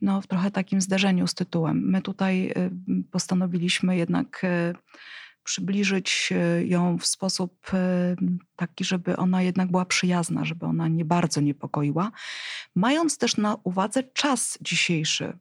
no, 0.02 0.22
w 0.22 0.28
trochę 0.28 0.52
takim 0.52 0.82
zderzeniu 0.82 1.28
z 1.28 1.34
tytułem. 1.34 1.90
My 1.90 2.02
tutaj 2.02 2.54
y, 2.58 2.72
postanowiliśmy 3.12 3.98
jednak 3.98 4.44
y, 4.44 4.74
przybliżyć 5.44 6.30
y, 6.32 6.66
ją 6.68 6.98
w 6.98 7.06
sposób 7.06 7.72
taki, 8.56 8.84
żeby 8.84 9.18
ona 9.18 9.42
jednak 9.42 9.72
była 9.72 9.86
przyjazna, 9.86 10.46
żeby 10.46 10.66
ona 10.66 10.88
nie 10.88 11.06
bardzo 11.06 11.42
niepokoiła, 11.42 12.12
mając 12.76 13.18
też 13.18 13.38
na 13.38 13.58
uwadze 13.64 14.04
czas 14.04 14.58
dzisiejszy 14.62 15.38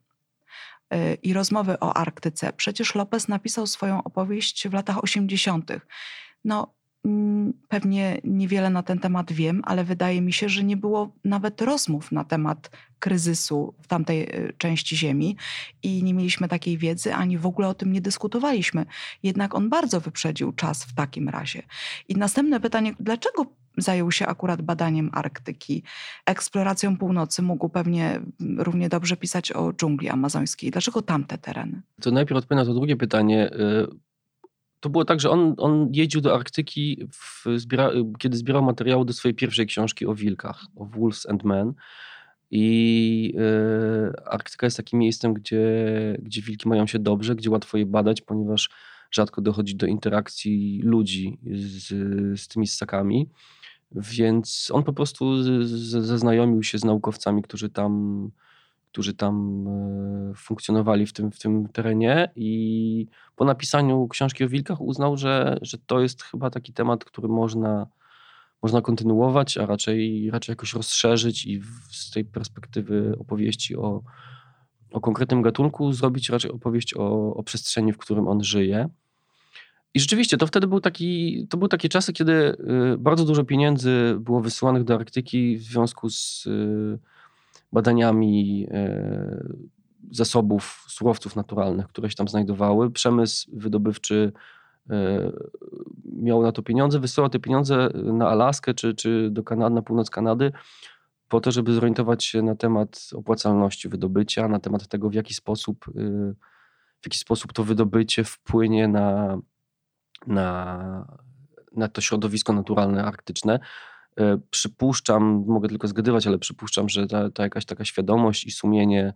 i 1.23 1.33
rozmowy 1.33 1.79
o 1.79 1.97
Arktyce. 1.97 2.53
Przecież 2.53 2.95
Lopez 2.95 3.27
napisał 3.27 3.67
swoją 3.67 4.03
opowieść 4.03 4.67
w 4.67 4.73
latach 4.73 5.03
80. 5.03 5.71
No, 6.45 6.75
pewnie 7.67 8.21
niewiele 8.23 8.69
na 8.69 8.83
ten 8.83 8.99
temat 8.99 9.31
wiem, 9.31 9.61
ale 9.65 9.83
wydaje 9.83 10.21
mi 10.21 10.33
się, 10.33 10.49
że 10.49 10.63
nie 10.63 10.77
było 10.77 11.11
nawet 11.23 11.61
rozmów 11.61 12.11
na 12.11 12.23
temat 12.23 12.69
kryzysu 12.99 13.73
w 13.81 13.87
tamtej 13.87 14.23
e, 14.23 14.53
części 14.57 14.97
Ziemi 14.97 15.37
i 15.83 16.03
nie 16.03 16.13
mieliśmy 16.13 16.47
takiej 16.47 16.77
wiedzy, 16.77 17.13
ani 17.13 17.37
w 17.37 17.45
ogóle 17.45 17.67
o 17.67 17.73
tym 17.73 17.91
nie 17.91 18.01
dyskutowaliśmy. 18.01 18.85
Jednak 19.23 19.55
on 19.55 19.69
bardzo 19.69 20.01
wyprzedził 20.01 20.51
czas 20.51 20.83
w 20.83 20.95
takim 20.95 21.29
razie. 21.29 21.63
I 22.07 22.15
następne 22.15 22.59
pytanie, 22.59 22.93
dlaczego 22.99 23.45
zajął 23.77 24.11
się 24.11 24.27
akurat 24.27 24.61
badaniem 24.61 25.09
Arktyki, 25.13 25.83
eksploracją 26.25 26.97
północy, 26.97 27.41
mógł 27.41 27.69
pewnie 27.69 28.21
równie 28.57 28.89
dobrze 28.89 29.17
pisać 29.17 29.51
o 29.51 29.73
dżungli 29.73 30.09
amazońskiej. 30.09 30.71
Dlaczego 30.71 31.01
tamte 31.01 31.37
tereny? 31.37 31.81
To 32.01 32.11
najpierw 32.11 32.37
odpowiem 32.37 32.59
na 32.59 32.65
to 32.65 32.73
drugie 32.73 32.95
pytanie. 32.95 33.51
To 34.85 34.89
było 34.89 35.05
tak, 35.05 35.19
że 35.19 35.29
on, 35.29 35.55
on 35.57 35.89
jeździł 35.93 36.21
do 36.21 36.35
Arktyki, 36.35 37.07
w, 37.11 37.45
zbiera, 37.55 37.91
kiedy 38.19 38.37
zbierał 38.37 38.63
materiały 38.63 39.05
do 39.05 39.13
swojej 39.13 39.35
pierwszej 39.35 39.65
książki 39.65 40.05
o 40.05 40.15
wilkach, 40.15 40.65
o 40.75 40.85
Wolves 40.85 41.29
and 41.29 41.43
Men. 41.43 41.73
I 42.51 43.33
y, 43.35 44.25
Arktyka 44.25 44.65
jest 44.65 44.77
takim 44.77 44.99
miejscem, 44.99 45.33
gdzie, 45.33 45.63
gdzie 46.19 46.41
wilki 46.41 46.69
mają 46.69 46.87
się 46.87 46.99
dobrze, 46.99 47.35
gdzie 47.35 47.49
łatwo 47.49 47.77
je 47.77 47.85
badać, 47.85 48.21
ponieważ 48.21 48.69
rzadko 49.11 49.41
dochodzi 49.41 49.75
do 49.75 49.85
interakcji 49.85 50.81
ludzi 50.83 51.39
z, 51.51 51.87
z 52.41 52.47
tymi 52.47 52.67
ssakami. 52.67 53.29
Więc 53.91 54.69
on 54.73 54.83
po 54.83 54.93
prostu 54.93 55.43
zaznajomił 55.83 56.63
się 56.63 56.77
z 56.77 56.83
naukowcami, 56.83 57.41
którzy 57.41 57.69
tam 57.69 58.31
którzy 58.95 59.13
tam 59.13 59.65
e, 59.67 60.33
funkcjonowali 60.35 61.05
w 61.05 61.13
tym, 61.13 61.31
w 61.31 61.39
tym 61.39 61.67
terenie 61.67 62.31
i 62.35 63.07
po 63.35 63.45
napisaniu 63.45 64.07
książki 64.07 64.43
o 64.43 64.49
wilkach 64.49 64.81
uznał, 64.81 65.17
że, 65.17 65.57
że 65.61 65.77
to 65.77 65.99
jest 65.99 66.23
chyba 66.23 66.49
taki 66.49 66.73
temat, 66.73 67.05
który 67.05 67.27
można, 67.27 67.87
można 68.63 68.81
kontynuować, 68.81 69.57
a 69.57 69.65
raczej, 69.65 70.29
raczej 70.31 70.53
jakoś 70.53 70.73
rozszerzyć 70.73 71.45
i 71.45 71.61
z 71.91 72.11
tej 72.11 72.25
perspektywy 72.25 73.15
opowieści 73.19 73.75
o, 73.75 74.01
o 74.91 75.01
konkretnym 75.01 75.41
gatunku 75.41 75.93
zrobić 75.93 76.29
raczej 76.29 76.51
opowieść 76.51 76.93
o, 76.93 77.35
o 77.35 77.43
przestrzeni, 77.43 77.93
w 77.93 77.97
którym 77.97 78.27
on 78.27 78.43
żyje. 78.43 78.89
I 79.93 79.99
rzeczywiście 79.99 80.37
to 80.37 80.47
wtedy 80.47 80.67
był 80.67 80.79
taki, 80.79 81.47
to 81.49 81.57
były 81.57 81.69
takie 81.69 81.89
czasy, 81.89 82.13
kiedy 82.13 82.33
e, 82.33 82.55
bardzo 82.97 83.25
dużo 83.25 83.43
pieniędzy 83.43 84.15
było 84.19 84.41
wysyłanych 84.41 84.83
do 84.83 84.95
Arktyki 84.95 85.57
w 85.57 85.63
związku 85.63 86.09
z 86.09 86.47
e, 86.47 87.14
badaniami 87.75 88.67
e, 88.71 89.43
zasobów 90.11 90.85
surowców 90.87 91.35
naturalnych, 91.35 91.87
które 91.87 92.09
się 92.09 92.15
tam 92.15 92.27
znajdowały. 92.27 92.91
Przemysł 92.91 93.51
wydobywczy 93.53 94.31
e, 94.89 95.31
miał 96.05 96.41
na 96.41 96.51
to 96.51 96.63
pieniądze, 96.63 96.99
wysyłał 96.99 97.29
te 97.29 97.39
pieniądze 97.39 97.89
na 97.93 98.29
Alaskę 98.29 98.73
czy, 98.73 98.93
czy 98.93 99.29
do 99.31 99.43
Kanady, 99.43 99.75
na 99.75 99.81
północ 99.81 100.09
Kanady, 100.09 100.51
po 101.29 101.41
to, 101.41 101.51
żeby 101.51 101.73
zorientować 101.73 102.25
się 102.25 102.41
na 102.41 102.55
temat 102.55 103.09
opłacalności 103.15 103.89
wydobycia, 103.89 104.47
na 104.47 104.59
temat 104.59 104.87
tego, 104.87 105.09
w 105.09 105.13
jaki 105.13 105.33
sposób, 105.33 105.85
e, 105.87 105.91
w 107.01 107.05
jaki 107.05 107.17
sposób 107.17 107.53
to 107.53 107.63
wydobycie 107.63 108.23
wpłynie 108.23 108.87
na, 108.87 109.37
na, 110.27 111.07
na 111.71 111.87
to 111.87 112.01
środowisko 112.01 112.53
naturalne 112.53 113.05
arktyczne. 113.05 113.59
E, 114.19 114.37
przypuszczam, 114.49 115.43
mogę 115.47 115.69
tylko 115.69 115.87
zgadywać, 115.87 116.27
ale 116.27 116.37
przypuszczam, 116.37 116.89
że 116.89 117.07
ta, 117.07 117.29
ta 117.29 117.43
jakaś 117.43 117.65
taka 117.65 117.85
świadomość 117.85 118.45
i 118.45 118.51
sumienie 118.51 119.13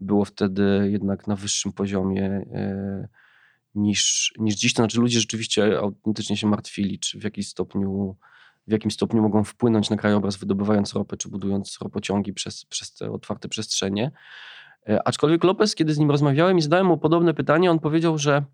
było 0.00 0.24
wtedy 0.24 0.88
jednak 0.90 1.26
na 1.26 1.36
wyższym 1.36 1.72
poziomie 1.72 2.24
e, 2.54 3.08
niż, 3.74 4.34
niż 4.38 4.54
dziś. 4.54 4.74
To 4.74 4.82
znaczy 4.82 5.00
ludzie 5.00 5.20
rzeczywiście 5.20 5.78
autentycznie 5.78 6.36
się 6.36 6.46
martwili, 6.46 6.98
czy 6.98 7.20
w 7.20 7.24
jakiś 7.24 7.48
stopniu 7.48 8.16
w 8.66 8.72
jakim 8.72 8.90
stopniu 8.90 9.22
mogą 9.22 9.44
wpłynąć 9.44 9.90
na 9.90 9.96
krajobraz, 9.96 10.36
wydobywając 10.36 10.94
ropę, 10.94 11.16
czy 11.16 11.28
budując 11.28 11.78
ropociągi 11.82 12.32
przez, 12.32 12.64
przez 12.64 12.94
te 12.94 13.10
otwarte 13.10 13.48
przestrzenie. 13.48 14.10
E, 14.88 15.08
aczkolwiek 15.08 15.44
Lopez, 15.44 15.74
kiedy 15.74 15.94
z 15.94 15.98
nim 15.98 16.10
rozmawiałem 16.10 16.58
i 16.58 16.62
zadałem 16.62 16.86
mu 16.86 16.98
podobne 16.98 17.34
pytanie, 17.34 17.70
on 17.70 17.78
powiedział, 17.78 18.18
że, 18.18 18.44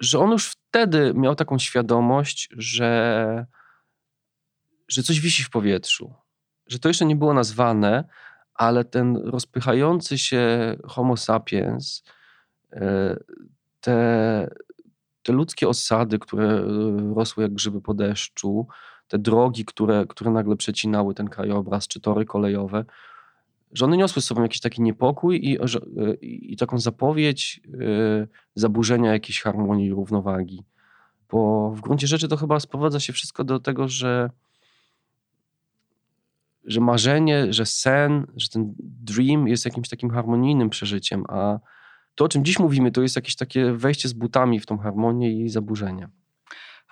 że 0.00 0.18
on 0.18 0.30
już 0.30 0.46
wtedy 0.50 1.12
miał 1.14 1.34
taką 1.34 1.58
świadomość, 1.58 2.48
że 2.56 3.46
że 4.92 5.02
coś 5.02 5.20
wisi 5.20 5.42
w 5.42 5.50
powietrzu, 5.50 6.14
że 6.66 6.78
to 6.78 6.88
jeszcze 6.88 7.04
nie 7.04 7.16
było 7.16 7.34
nazwane, 7.34 8.04
ale 8.54 8.84
ten 8.84 9.16
rozpychający 9.16 10.18
się 10.18 10.76
Homo 10.84 11.16
sapiens, 11.16 12.02
e, 12.72 13.16
te, 13.80 14.50
te 15.22 15.32
ludzkie 15.32 15.68
osady, 15.68 16.18
które 16.18 16.48
e, 16.48 17.14
rosły 17.14 17.42
jak 17.42 17.52
grzyby 17.52 17.80
po 17.80 17.94
deszczu, 17.94 18.66
te 19.08 19.18
drogi, 19.18 19.64
które, 19.64 20.06
które 20.08 20.30
nagle 20.30 20.56
przecinały 20.56 21.14
ten 21.14 21.28
krajobraz, 21.28 21.88
czy 21.88 22.00
tory 22.00 22.24
kolejowe, 22.24 22.84
że 23.72 23.84
one 23.84 23.96
niosły 23.96 24.22
z 24.22 24.24
sobą 24.24 24.42
jakiś 24.42 24.60
taki 24.60 24.82
niepokój 24.82 25.40
i, 25.48 25.60
e, 25.60 25.64
i, 26.14 26.52
i 26.52 26.56
taką 26.56 26.78
zapowiedź 26.78 27.60
zaburzenia 28.54 29.12
jakiejś 29.12 29.42
harmonii 29.42 29.86
i 29.86 29.90
równowagi. 29.90 30.64
Bo 31.30 31.70
w 31.70 31.80
gruncie 31.80 32.06
rzeczy 32.06 32.28
to 32.28 32.36
chyba 32.36 32.60
sprowadza 32.60 33.00
się 33.00 33.12
wszystko 33.12 33.44
do 33.44 33.60
tego, 33.60 33.88
że 33.88 34.30
że 36.64 36.80
marzenie, 36.80 37.52
że 37.52 37.66
sen, 37.66 38.26
że 38.36 38.48
ten 38.48 38.74
dream 38.78 39.48
jest 39.48 39.64
jakimś 39.64 39.88
takim 39.88 40.10
harmonijnym 40.10 40.70
przeżyciem, 40.70 41.24
a 41.28 41.58
to, 42.14 42.24
o 42.24 42.28
czym 42.28 42.44
dziś 42.44 42.58
mówimy, 42.58 42.92
to 42.92 43.02
jest 43.02 43.16
jakieś 43.16 43.36
takie 43.36 43.72
wejście 43.72 44.08
z 44.08 44.12
butami 44.12 44.60
w 44.60 44.66
tą 44.66 44.78
harmonię 44.78 45.44
i 45.44 45.48
zaburzenie. 45.48 46.08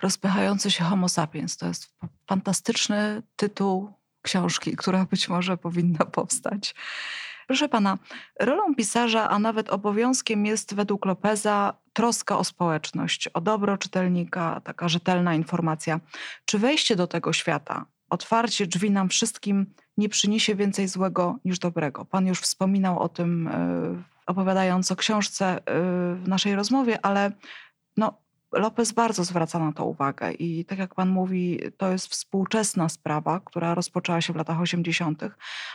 Rozpychający 0.01 0.71
się 0.71 0.83
Homo 0.83 1.09
sapiens 1.09 1.57
to 1.57 1.67
jest 1.67 1.95
fantastyczny 2.27 3.23
tytuł 3.35 3.93
książki, 4.21 4.75
która 4.75 5.05
być 5.05 5.29
może 5.29 5.57
powinna 5.57 6.05
powstać. 6.05 6.75
Proszę 7.47 7.69
pana, 7.69 7.97
rolą 8.39 8.75
pisarza, 8.75 9.29
a 9.29 9.39
nawet 9.39 9.69
obowiązkiem 9.69 10.45
jest 10.45 10.75
według 10.75 11.05
Lopeza 11.05 11.73
troska 11.93 12.37
o 12.37 12.43
społeczność, 12.43 13.27
o 13.27 13.41
dobro 13.41 13.77
czytelnika, 13.77 14.61
taka 14.63 14.89
rzetelna 14.89 15.35
informacja. 15.35 15.99
Czy 16.45 16.59
wejście 16.59 16.95
do 16.95 17.07
tego 17.07 17.33
świata, 17.33 17.85
otwarcie 18.11 18.67
drzwi 18.67 18.91
nam 18.91 19.09
wszystkim 19.09 19.65
nie 19.97 20.09
przyniesie 20.09 20.55
więcej 20.55 20.87
złego 20.87 21.37
niż 21.45 21.59
dobrego. 21.59 22.05
Pan 22.05 22.27
już 22.27 22.39
wspominał 22.39 22.99
o 22.99 23.09
tym, 23.09 23.47
e, 23.47 24.03
opowiadając 24.25 24.91
o 24.91 24.95
książce 24.95 25.45
e, 25.45 25.61
w 26.15 26.23
naszej 26.27 26.55
rozmowie, 26.55 27.05
ale 27.05 27.31
no, 27.97 28.21
Lopez 28.51 28.91
bardzo 28.91 29.23
zwraca 29.23 29.59
na 29.59 29.73
to 29.73 29.85
uwagę 29.85 30.31
i 30.31 30.65
tak 30.65 30.79
jak 30.79 30.95
pan 30.95 31.09
mówi, 31.09 31.59
to 31.77 31.91
jest 31.91 32.07
współczesna 32.07 32.89
sprawa, 32.89 33.39
która 33.39 33.75
rozpoczęła 33.75 34.21
się 34.21 34.33
w 34.33 34.35
latach 34.35 34.61
80., 34.61 35.23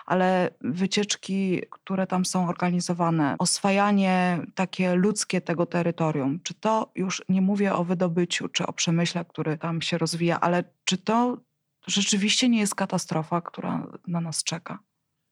ale 0.07 0.51
wycieczki, 0.61 1.63
które 1.71 2.07
tam 2.07 2.25
są 2.25 2.49
organizowane, 2.49 3.37
oswajanie 3.39 4.41
takie 4.55 4.95
ludzkie 4.95 5.41
tego 5.41 5.67
terytorium, 5.67 6.41
czy 6.43 6.55
to 6.55 6.91
już 6.95 7.23
nie 7.29 7.43
mówię 7.43 7.75
o 7.75 7.85
wydobyciu 7.85 8.49
czy 8.49 8.67
o 8.67 8.73
przemyśle, 8.73 9.25
który 9.25 9.59
tam 9.59 9.83
się 9.83 9.99
rozwija, 9.99 10.41
ale 10.41 10.65
czy 10.85 10.99
to 10.99 11.37
rzeczywiście 11.87 12.49
nie 12.49 12.61
jest 12.61 12.75
katastrofa, 12.75 13.41
która 13.41 13.87
na 14.07 14.21
nas 14.21 14.45
czeka. 14.45 14.79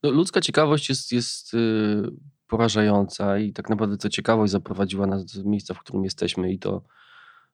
No, 0.02 0.10
ludzka 0.10 0.40
ciekawość 0.40 0.88
jest, 0.88 1.12
jest 1.12 1.52
yy, 1.52 2.12
porażająca 2.46 3.38
i 3.38 3.52
tak 3.52 3.70
naprawdę 3.70 3.96
ta 3.96 4.08
ciekawość 4.08 4.52
zaprowadziła 4.52 5.06
nas 5.06 5.24
do 5.24 5.44
miejsca, 5.44 5.74
w 5.74 5.78
którym 5.78 6.04
jesteśmy 6.04 6.52
i 6.52 6.58
to 6.58 6.82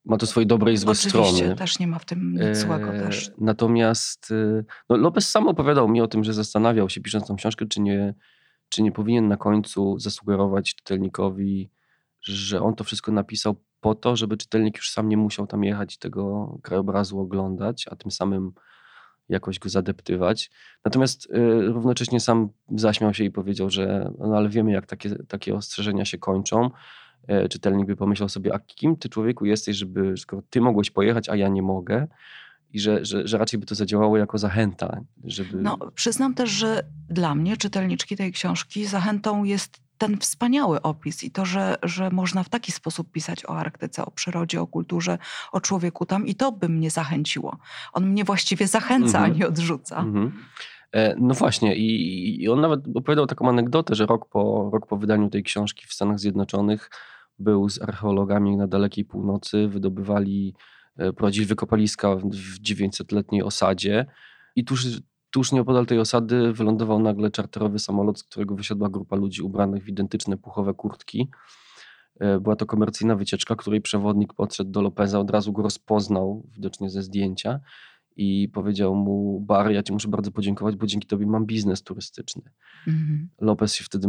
ma 0.05 0.17
to 0.17 0.27
swoje 0.27 0.47
dobre 0.47 0.73
i 0.73 0.77
złe 0.77 0.93
Oczywiście, 0.93 1.35
strony. 1.37 1.57
też 1.57 1.79
nie 1.79 1.87
ma 1.87 1.99
w 1.99 2.05
tym 2.05 2.35
nic 2.35 2.59
złego 2.59 2.93
też. 2.93 3.31
Natomiast 3.39 4.31
yy, 4.31 4.65
no 4.89 4.97
Lopez 4.97 5.29
sam 5.29 5.49
opowiadał 5.49 5.89
mi 5.89 6.01
o 6.01 6.07
tym, 6.07 6.25
że 6.25 6.35
zastanawiał 6.35 6.89
się 6.89 7.01
pisząc 7.01 7.27
tą 7.27 7.37
książkę, 7.37 7.67
czy 7.67 7.81
nie, 7.81 8.15
czy 8.69 8.83
nie 8.83 8.93
powinien 8.93 9.29
na 9.29 9.37
końcu 9.37 9.99
zasugerować 9.99 10.75
czytelnikowi, 10.75 11.71
że 12.21 12.63
on 12.63 12.75
to 12.75 12.85
wszystko 12.85 13.13
napisał 13.13 13.57
po 13.81 13.95
to, 13.95 14.17
żeby 14.17 14.37
czytelnik 14.37 14.77
już 14.77 14.91
sam 14.91 15.09
nie 15.09 15.17
musiał 15.17 15.47
tam 15.47 15.65
jechać 15.65 15.95
i 15.95 15.99
tego 15.99 16.59
krajobrazu 16.63 17.21
oglądać, 17.21 17.87
a 17.91 17.97
tym 17.97 18.11
samym 18.11 18.53
jakoś 19.31 19.59
go 19.59 19.69
zadeptywać. 19.69 20.51
Natomiast 20.85 21.29
równocześnie 21.67 22.21
sam 22.21 22.49
zaśmiał 22.75 23.15
się 23.15 23.25
i 23.25 23.31
powiedział, 23.31 23.71
że 23.71 24.11
no 24.19 24.37
ale 24.37 24.49
wiemy, 24.49 24.73
jak 24.73 24.87
takie, 24.87 25.17
takie 25.29 25.55
ostrzeżenia 25.55 26.05
się 26.05 26.19
kończą. 26.19 26.71
Czytelnik 27.51 27.87
by 27.87 27.97
pomyślał 27.97 28.29
sobie, 28.29 28.55
a 28.55 28.59
kim 28.59 28.97
ty 28.97 29.09
człowieku 29.09 29.45
jesteś, 29.45 29.77
żeby 29.77 30.17
skoro 30.17 30.43
ty 30.51 30.61
mogłeś 30.61 30.91
pojechać, 30.91 31.29
a 31.29 31.37
ja 31.37 31.49
nie 31.49 31.63
mogę, 31.63 32.07
i 32.73 32.81
że, 32.81 33.05
że, 33.05 33.29
że 33.29 33.39
raczej 33.39 33.61
by 33.61 33.67
to 33.67 33.75
zadziałało 33.75 34.17
jako 34.17 34.39
zachęta. 34.39 35.01
Żeby... 35.25 35.63
No, 35.63 35.79
przyznam 35.95 36.35
też, 36.35 36.51
że 36.51 36.83
dla 37.09 37.35
mnie, 37.35 37.57
czytelniczki 37.57 38.17
tej 38.17 38.33
książki, 38.33 38.87
zachętą 38.87 39.45
jest 39.45 39.81
ten 40.01 40.19
wspaniały 40.19 40.83
opis 40.83 41.25
i 41.25 41.31
to, 41.31 41.45
że, 41.45 41.77
że 41.83 42.11
można 42.11 42.43
w 42.43 42.49
taki 42.49 42.73
sposób 42.73 43.13
pisać 43.13 43.47
o 43.47 43.49
Arktyce, 43.49 44.07
o 44.07 44.11
przyrodzie, 44.11 44.61
o 44.61 44.67
kulturze, 44.67 45.19
o 45.53 45.61
człowieku 45.61 46.07
tam 46.07 46.27
i 46.27 46.35
to 46.35 46.53
by 46.53 46.69
mnie 46.69 46.91
zachęciło. 46.91 47.59
On 47.93 48.07
mnie 48.07 48.25
właściwie 48.25 48.67
zachęca, 48.67 49.19
mm 49.19 49.31
-hmm. 49.31 49.35
a 49.35 49.39
nie 49.39 49.49
odrzuca. 49.49 50.01
Mm 50.01 50.15
-hmm. 50.15 50.31
No 51.19 51.35
właśnie, 51.35 51.77
i, 51.77 52.43
i 52.43 52.49
on 52.49 52.61
nawet 52.61 52.81
opowiadał 52.95 53.27
taką 53.27 53.49
anegdotę, 53.49 53.95
że 53.95 54.07
rok 54.07 54.29
po, 54.29 54.71
rok 54.73 54.87
po 54.87 54.97
wydaniu 54.97 55.31
tej 55.31 55.43
książki 55.43 55.87
w 55.87 55.93
Stanach 55.93 56.19
Zjednoczonych 56.19 56.91
był 57.39 57.69
z 57.69 57.83
archeologami 57.83 58.57
na 58.57 58.67
dalekiej 58.67 59.05
północy, 59.05 59.69
wydobywali 59.69 60.55
E, 61.01 61.13
prowadzili 61.13 61.47
wykopaliska 61.47 62.17
w 62.17 62.61
900-letniej 62.61 63.43
osadzie 63.43 64.07
i 64.57 64.65
tuż, 64.65 64.87
tuż 65.31 65.53
nieopodal 65.53 65.87
tej 65.87 65.99
osady 65.99 66.53
wylądował 66.53 66.99
nagle 66.99 67.31
czarterowy 67.31 67.79
samolot, 67.79 68.19
z 68.19 68.25
którego 68.25 68.55
wysiadła 68.55 68.89
grupa 68.89 69.17
ludzi 69.17 69.43
ubranych 69.43 69.85
w 69.85 69.89
identyczne 69.89 70.37
puchowe 70.37 70.75
kurtki. 70.75 71.31
E, 72.21 72.41
była 72.41 72.57
to 72.57 72.67
komercyjna 72.67 73.17
wycieczka, 73.17 73.57
której 73.57 73.81
przewodnik 73.81 74.35
podszedł 74.35 74.71
do 74.71 74.83
Lopeza, 74.83 75.19
od 75.19 75.31
razu 75.31 75.53
go 75.53 75.63
rozpoznał, 75.63 76.47
widocznie 76.53 76.91
ze 76.91 77.03
zdjęcia 77.03 77.61
i 78.17 78.49
powiedział 78.53 78.95
mu, 78.95 79.41
Bar, 79.41 79.71
ja 79.71 79.83
ci 79.83 79.93
muszę 79.93 80.09
bardzo 80.09 80.31
podziękować, 80.31 80.77
bo 80.77 80.87
dzięki 80.87 81.07
tobie 81.07 81.27
mam 81.27 81.47
biznes 81.47 81.83
turystyczny. 81.83 82.43
Mhm. 82.89 83.29
Lopez 83.41 83.75
się 83.75 83.85
wtedy 83.85 84.09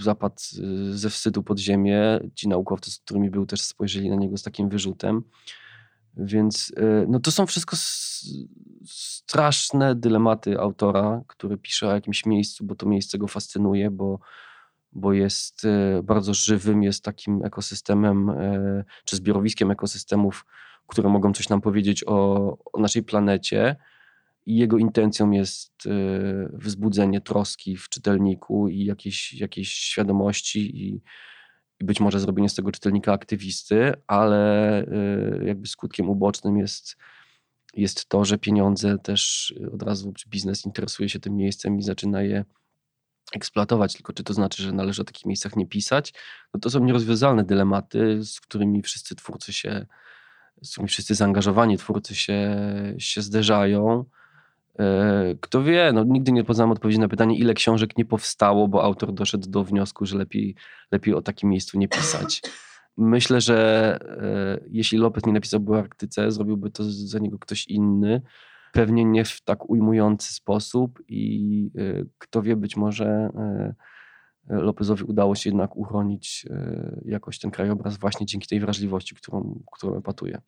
zapadł 0.00 0.34
e, 0.34 0.92
ze 0.92 1.10
wstydu 1.10 1.42
pod 1.42 1.58
ziemię. 1.58 2.20
Ci 2.34 2.48
naukowcy, 2.48 2.90
z 2.90 2.98
którymi 2.98 3.30
był, 3.30 3.46
też 3.46 3.60
spojrzeli 3.60 4.10
na 4.10 4.16
niego 4.16 4.36
z 4.36 4.42
takim 4.42 4.68
wyrzutem. 4.68 5.22
Więc 6.18 6.72
e, 6.76 7.06
no 7.08 7.20
to 7.20 7.30
są 7.30 7.46
wszystko 7.46 7.76
straszne 8.86 9.94
dylematy 9.94 10.60
autora, 10.60 11.22
który 11.26 11.56
pisze 11.56 11.88
o 11.88 11.94
jakimś 11.94 12.26
miejscu, 12.26 12.64
bo 12.64 12.74
to 12.74 12.86
miejsce 12.86 13.18
go 13.18 13.28
fascynuje, 13.28 13.90
bo, 13.90 14.18
bo 14.92 15.12
jest 15.12 15.64
e, 15.64 16.02
bardzo 16.02 16.34
żywym, 16.34 16.82
jest 16.82 17.04
takim 17.04 17.44
ekosystemem 17.44 18.30
e, 18.30 18.84
czy 19.04 19.16
zbiorowiskiem 19.16 19.70
ekosystemów, 19.70 20.46
które 20.86 21.08
mogą 21.08 21.32
coś 21.32 21.48
nam 21.48 21.60
powiedzieć 21.60 22.04
o, 22.06 22.58
o 22.72 22.80
naszej 22.80 23.02
planecie. 23.02 23.76
I 24.46 24.56
jego 24.56 24.78
intencją 24.78 25.30
jest 25.30 25.72
wzbudzenie 26.52 27.20
troski 27.20 27.76
w 27.76 27.88
czytelniku 27.88 28.68
i 28.68 28.84
jakiejś, 28.84 29.32
jakiejś 29.32 29.68
świadomości 29.68 30.86
i, 30.86 31.02
i 31.80 31.84
być 31.84 32.00
może 32.00 32.20
zrobienie 32.20 32.48
z 32.48 32.54
tego 32.54 32.72
czytelnika 32.72 33.12
aktywisty, 33.12 33.92
ale 34.06 34.82
y, 34.82 35.44
jakby 35.44 35.68
skutkiem 35.68 36.10
ubocznym 36.10 36.56
jest, 36.56 36.96
jest 37.74 38.08
to, 38.08 38.24
że 38.24 38.38
pieniądze 38.38 38.98
też 38.98 39.54
od 39.72 39.82
razu, 39.82 40.12
czy 40.12 40.28
biznes 40.28 40.66
interesuje 40.66 41.08
się 41.08 41.20
tym 41.20 41.36
miejscem 41.36 41.78
i 41.78 41.82
zaczyna 41.82 42.22
je 42.22 42.44
eksploatować. 43.34 43.94
Tylko 43.94 44.12
czy 44.12 44.24
to 44.24 44.32
znaczy, 44.34 44.62
że 44.62 44.72
należy 44.72 45.02
o 45.02 45.04
takich 45.04 45.26
miejscach 45.26 45.56
nie 45.56 45.66
pisać? 45.66 46.14
No 46.54 46.60
to 46.60 46.70
są 46.70 46.84
nierozwiązalne 46.84 47.44
dylematy, 47.44 48.24
z 48.24 48.40
którymi 48.40 48.82
wszyscy 48.82 49.14
twórcy 49.14 49.52
się, 49.52 49.86
z 50.62 50.70
którymi 50.70 50.88
wszyscy 50.88 51.14
zaangażowani 51.14 51.78
twórcy 51.78 52.14
się, 52.14 52.56
się 52.98 53.22
zderzają. 53.22 54.04
E, 54.78 55.34
kto 55.40 55.62
wie, 55.62 55.90
no, 55.94 56.04
nigdy 56.04 56.32
nie 56.32 56.44
poznałem 56.44 56.72
odpowiedzi 56.72 57.00
na 57.00 57.08
pytanie, 57.08 57.38
ile 57.38 57.54
książek 57.54 57.98
nie 57.98 58.04
powstało, 58.04 58.68
bo 58.68 58.84
autor 58.84 59.12
doszedł 59.12 59.50
do 59.50 59.64
wniosku, 59.64 60.06
że 60.06 60.18
lepiej, 60.18 60.54
lepiej 60.92 61.14
o 61.14 61.22
takim 61.22 61.50
miejscu 61.50 61.78
nie 61.78 61.88
pisać. 61.88 62.42
Myślę, 62.96 63.40
że 63.40 63.98
e, 64.02 64.60
jeśli 64.70 64.98
Lopez 64.98 65.26
nie 65.26 65.32
napisałby 65.32 65.72
o 65.72 65.78
Arktyce, 65.78 66.30
zrobiłby 66.30 66.70
to 66.70 66.84
za 66.84 67.18
niego 67.18 67.38
ktoś 67.38 67.66
inny. 67.66 68.22
Pewnie 68.72 69.04
nie 69.04 69.24
w 69.24 69.40
tak 69.40 69.70
ujmujący 69.70 70.34
sposób 70.34 71.02
i 71.08 71.70
e, 71.78 72.04
kto 72.18 72.42
wie, 72.42 72.56
być 72.56 72.76
może 72.76 73.30
Lopezowi 74.48 75.04
udało 75.04 75.34
się 75.34 75.50
jednak 75.50 75.76
uchronić 75.76 76.46
jakoś 77.04 77.38
ten 77.38 77.50
krajobraz 77.50 77.98
właśnie 77.98 78.26
dzięki 78.26 78.48
tej 78.48 78.60
wrażliwości, 78.60 79.14
którą, 79.14 79.62
którą 79.72 79.98
epatuje. 79.98 80.40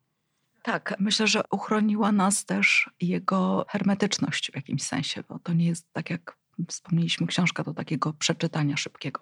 Tak, 0.62 0.94
myślę, 0.98 1.26
że 1.26 1.42
uchroniła 1.50 2.12
nas 2.12 2.44
też 2.44 2.90
jego 3.00 3.66
hermetyczność 3.68 4.50
w 4.52 4.56
jakimś 4.56 4.82
sensie, 4.82 5.22
bo 5.28 5.38
to 5.38 5.52
nie 5.52 5.66
jest 5.66 5.92
tak 5.92 6.10
jak 6.10 6.36
wspomnieliśmy, 6.68 7.26
książka 7.26 7.64
do 7.64 7.74
takiego 7.74 8.12
przeczytania 8.12 8.76
szybkiego. 8.76 9.20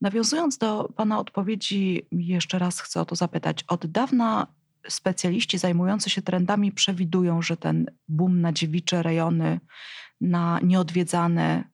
Nawiązując 0.00 0.58
do 0.58 0.92
Pana 0.96 1.18
odpowiedzi, 1.18 2.06
jeszcze 2.12 2.58
raz 2.58 2.80
chcę 2.80 3.00
o 3.00 3.04
to 3.04 3.16
zapytać. 3.16 3.64
Od 3.68 3.86
dawna 3.86 4.46
specjaliści 4.88 5.58
zajmujący 5.58 6.10
się 6.10 6.22
trendami 6.22 6.72
przewidują, 6.72 7.42
że 7.42 7.56
ten 7.56 7.86
boom 8.08 8.40
na 8.40 8.52
dziewicze 8.52 9.02
rejony, 9.02 9.60
na 10.20 10.60
nieodwiedzane 10.62 11.71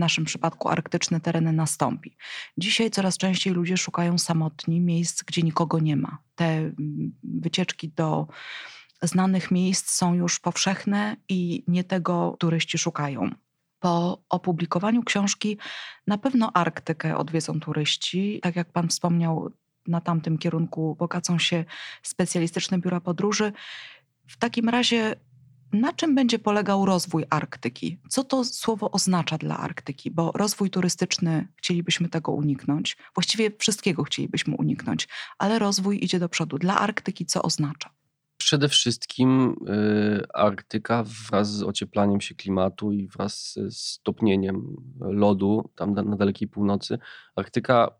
naszym 0.00 0.24
przypadku 0.24 0.68
arktyczne 0.68 1.20
tereny 1.20 1.52
nastąpi. 1.52 2.16
Dzisiaj 2.58 2.90
coraz 2.90 3.18
częściej 3.18 3.52
ludzie 3.52 3.76
szukają 3.76 4.18
samotni 4.18 4.80
miejsc, 4.80 5.22
gdzie 5.22 5.42
nikogo 5.42 5.78
nie 5.78 5.96
ma. 5.96 6.18
Te 6.34 6.44
mm, 6.44 7.12
wycieczki 7.22 7.88
do 7.88 8.26
znanych 9.02 9.50
miejsc 9.50 9.90
są 9.90 10.14
już 10.14 10.40
powszechne 10.40 11.16
i 11.28 11.64
nie 11.68 11.84
tego 11.84 12.36
turyści 12.38 12.78
szukają. 12.78 13.30
Po 13.78 14.22
opublikowaniu 14.28 15.02
książki 15.02 15.58
na 16.06 16.18
pewno 16.18 16.52
Arktykę 16.52 17.16
odwiedzą 17.16 17.60
turyści. 17.60 18.40
Tak 18.42 18.56
jak 18.56 18.72
pan 18.72 18.88
wspomniał, 18.88 19.50
na 19.86 20.00
tamtym 20.00 20.38
kierunku 20.38 20.96
bogacą 20.98 21.38
się 21.38 21.64
specjalistyczne 22.02 22.78
biura 22.78 23.00
podróży. 23.00 23.52
W 24.28 24.38
takim 24.38 24.68
razie 24.68 25.16
na 25.72 25.92
czym 25.92 26.14
będzie 26.14 26.38
polegał 26.38 26.86
rozwój 26.86 27.24
Arktyki? 27.30 27.98
Co 28.08 28.24
to 28.24 28.44
słowo 28.44 28.90
oznacza 28.90 29.38
dla 29.38 29.58
Arktyki? 29.58 30.10
Bo 30.10 30.32
rozwój 30.34 30.70
turystyczny 30.70 31.48
chcielibyśmy 31.56 32.08
tego 32.08 32.32
uniknąć. 32.32 32.96
Właściwie 33.14 33.50
wszystkiego 33.58 34.04
chcielibyśmy 34.04 34.56
uniknąć, 34.56 35.08
ale 35.38 35.58
rozwój 35.58 36.04
idzie 36.04 36.18
do 36.18 36.28
przodu. 36.28 36.58
Dla 36.58 36.78
Arktyki 36.78 37.26
co 37.26 37.42
oznacza? 37.42 37.90
Przede 38.36 38.68
wszystkim 38.68 39.56
y, 39.68 40.22
Arktyka 40.34 41.04
wraz 41.28 41.52
z 41.52 41.62
ocieplaniem 41.62 42.20
się 42.20 42.34
klimatu 42.34 42.92
i 42.92 43.08
wraz 43.08 43.58
z 43.68 43.76
stopnieniem 43.76 44.76
lodu 45.00 45.70
tam 45.76 45.94
na, 45.94 46.16
dalekiej 46.16 46.48
północy, 46.48 46.98
Arktyka 47.36 47.90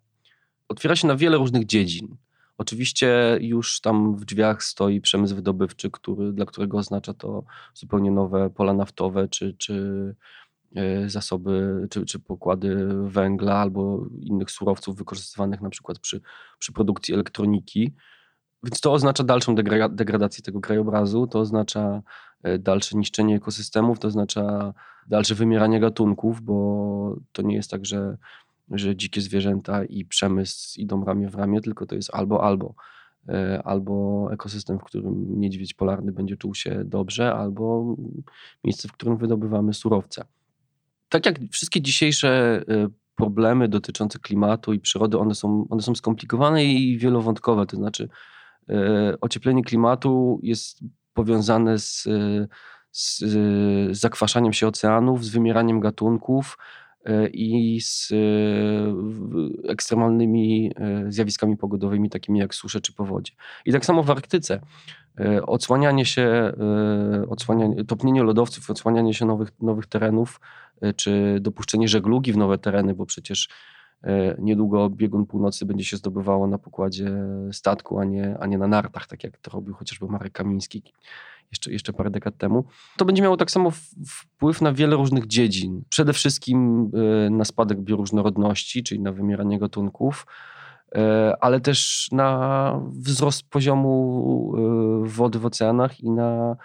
otwiera 0.69 0.97
się 0.97 1.09
na 1.09 1.17
wiele 1.17 1.37
różnych 1.37 1.67
dziedzin. 1.67 2.17
Oczywiście 2.61 3.39
już 3.41 3.81
tam 3.81 4.17
w 4.17 4.25
drzwiach 4.25 4.63
stoi 4.63 5.01
przemysł 5.01 5.35
wydobywczy, 5.35 5.91
który, 5.91 6.33
dla 6.33 6.47
którego 6.47 6.79
oznacza 6.79 7.15
to 7.15 7.45
zupełnie 7.75 8.11
nowe 8.11 8.51
pola 8.51 8.73
naftowe 8.73 9.29
czy, 9.29 9.55
czy 9.59 10.15
e, 10.77 11.09
zasoby, 11.09 11.87
czy, 11.91 12.05
czy 12.05 12.19
pokłady 12.19 12.89
węgla 13.05 13.55
albo 13.55 14.07
innych 14.21 14.51
surowców 14.51 14.97
wykorzystywanych 14.97 15.61
na 15.61 15.71
przykład 15.71 15.99
przy, 15.99 16.21
przy 16.59 16.73
produkcji 16.73 17.15
elektroniki. 17.15 17.95
Więc 18.63 18.81
to 18.81 18.93
oznacza 18.93 19.25
dalszą 19.25 19.55
degradację 19.91 20.43
tego 20.43 20.61
krajobrazu, 20.61 21.27
to 21.27 21.41
oznacza 21.41 22.03
e, 22.43 22.59
dalsze 22.59 22.99
niszczenie 22.99 23.37
ekosystemów, 23.37 23.99
to 23.99 24.09
oznacza 24.09 24.75
dalsze 25.07 25.35
wymieranie 25.35 25.81
gatunków, 25.81 26.41
bo 26.43 27.17
to 27.33 27.43
nie 27.43 27.55
jest 27.55 27.71
tak, 27.71 27.87
że 27.87 28.17
że 28.71 28.97
dzikie 28.97 29.21
zwierzęta 29.21 29.85
i 29.85 30.05
przemysł 30.05 30.81
idą 30.81 31.05
ramię 31.05 31.29
w 31.29 31.35
ramię, 31.35 31.61
tylko 31.61 31.87
to 31.87 31.95
jest 31.95 32.15
albo 32.15 32.45
albo. 32.45 32.75
E, 33.29 33.63
albo 33.65 34.29
ekosystem, 34.33 34.79
w 34.79 34.85
którym 34.85 35.41
niedźwiedź 35.41 35.75
polarny 35.75 36.13
będzie 36.13 36.37
czuł 36.37 36.55
się 36.55 36.83
dobrze, 36.85 37.35
albo 37.35 37.97
miejsce, 38.65 38.89
w 38.89 38.93
którym 38.93 39.17
wydobywamy 39.17 39.75
surowce. 39.75 40.25
Tak 41.09 41.27
jak 41.27 41.39
wszystkie 41.51 41.81
dzisiejsze 41.81 42.63
e, 42.69 42.89
problemy 43.15 43.69
dotyczące 43.69 44.19
klimatu 44.19 44.73
i 44.73 44.81
przyrody, 44.81 45.19
one 45.19 45.35
są, 45.35 45.67
one 45.71 45.83
są 45.83 45.95
skomplikowane 45.95 46.65
i 46.65 46.99
wielowątkowe. 46.99 47.67
To 47.67 47.77
znaczy, 47.77 48.09
e, 48.69 49.15
ocieplenie 49.21 49.65
klimatu 49.65 50.41
jest 50.43 50.81
powiązane 51.15 51.79
z, 51.79 52.09
z, 52.93 53.99
zakwaszaniem 53.99 54.53
się 54.53 54.67
oceanów, 54.67 55.25
z 55.25 55.29
wymieraniem 55.29 55.81
gatunków, 55.81 56.59
i 57.33 57.81
z 57.81 58.13
e, 58.13 58.17
ekstremalnymi 59.69 60.73
e, 60.77 61.05
zjawiskami 61.13 61.57
pogodowymi, 61.57 62.11
takimi 62.11 62.39
jak 62.39 62.55
susze 62.55 62.81
czy 62.81 62.93
powodzie. 62.93 63.33
I 63.67 63.73
tak 63.73 63.85
samo 63.85 64.03
w 64.03 64.11
Arktyce. 64.11 64.61
Odsłanianie 65.47 66.05
się, 66.05 66.53
odsłanianie, 67.29 67.85
topnienie 67.85 68.23
lodowców, 68.23 68.71
odsłanianie 68.71 69.15
się 69.15 69.27
nowych, 69.27 69.49
nowych 69.61 69.87
terenów, 69.87 70.41
czy 70.97 71.39
dopuszczenie 71.41 71.89
żeglugi 71.89 72.33
w 72.33 72.37
nowe 72.37 72.59
tereny, 72.59 72.95
bo 72.95 73.07
przecież 73.07 73.49
e, 73.49 73.80
niedługo 74.39 74.91
biegun 74.91 75.27
północy 75.27 75.67
będzie 75.67 75.85
się 75.85 75.97
zdobywało 75.97 76.47
na 76.47 76.59
pokładzie 76.59 77.11
statku, 77.53 77.99
a 77.99 78.05
nie, 78.05 78.37
a 78.41 78.47
nie 78.47 78.59
na 78.59 78.67
nartach, 78.67 79.07
tak 79.07 79.25
jak 79.25 79.39
to 79.39 79.51
robił 79.51 79.75
chociażby 79.75 80.07
Marek 80.07 80.33
Kamiński 80.33 80.83
jeszcze, 81.51 81.73
jeszcze 81.73 81.93
parę 81.93 82.11
dekad 82.11 82.37
temu. 82.37 82.65
To 82.97 83.05
będzie 83.05 83.23
miało 83.23 83.37
tak 83.37 83.51
samo 83.51 83.71
wpływ 84.07 84.61
na 84.61 84.73
wiele 84.73 84.97
różnych 84.97 85.27
dziedzin. 85.27 85.83
Przede 85.89 86.13
wszystkim 86.13 86.91
e, 87.27 87.31
na 87.31 87.45
spadek 87.45 87.81
bioróżnorodności, 87.81 88.83
czyli 88.83 89.01
na 89.01 89.13
wymieranie 89.13 89.59
gatunków, 89.59 90.27
e, 90.95 91.35
ale 91.41 91.61
też 91.61 92.09
na 92.13 92.81
wzrost 92.93 93.49
poziomu 93.49 94.55
e, 94.57 95.09
wody 95.09 95.39
w 95.39 95.47
oceanach 95.47 96.01
i 96.01 96.11
na 96.11 96.57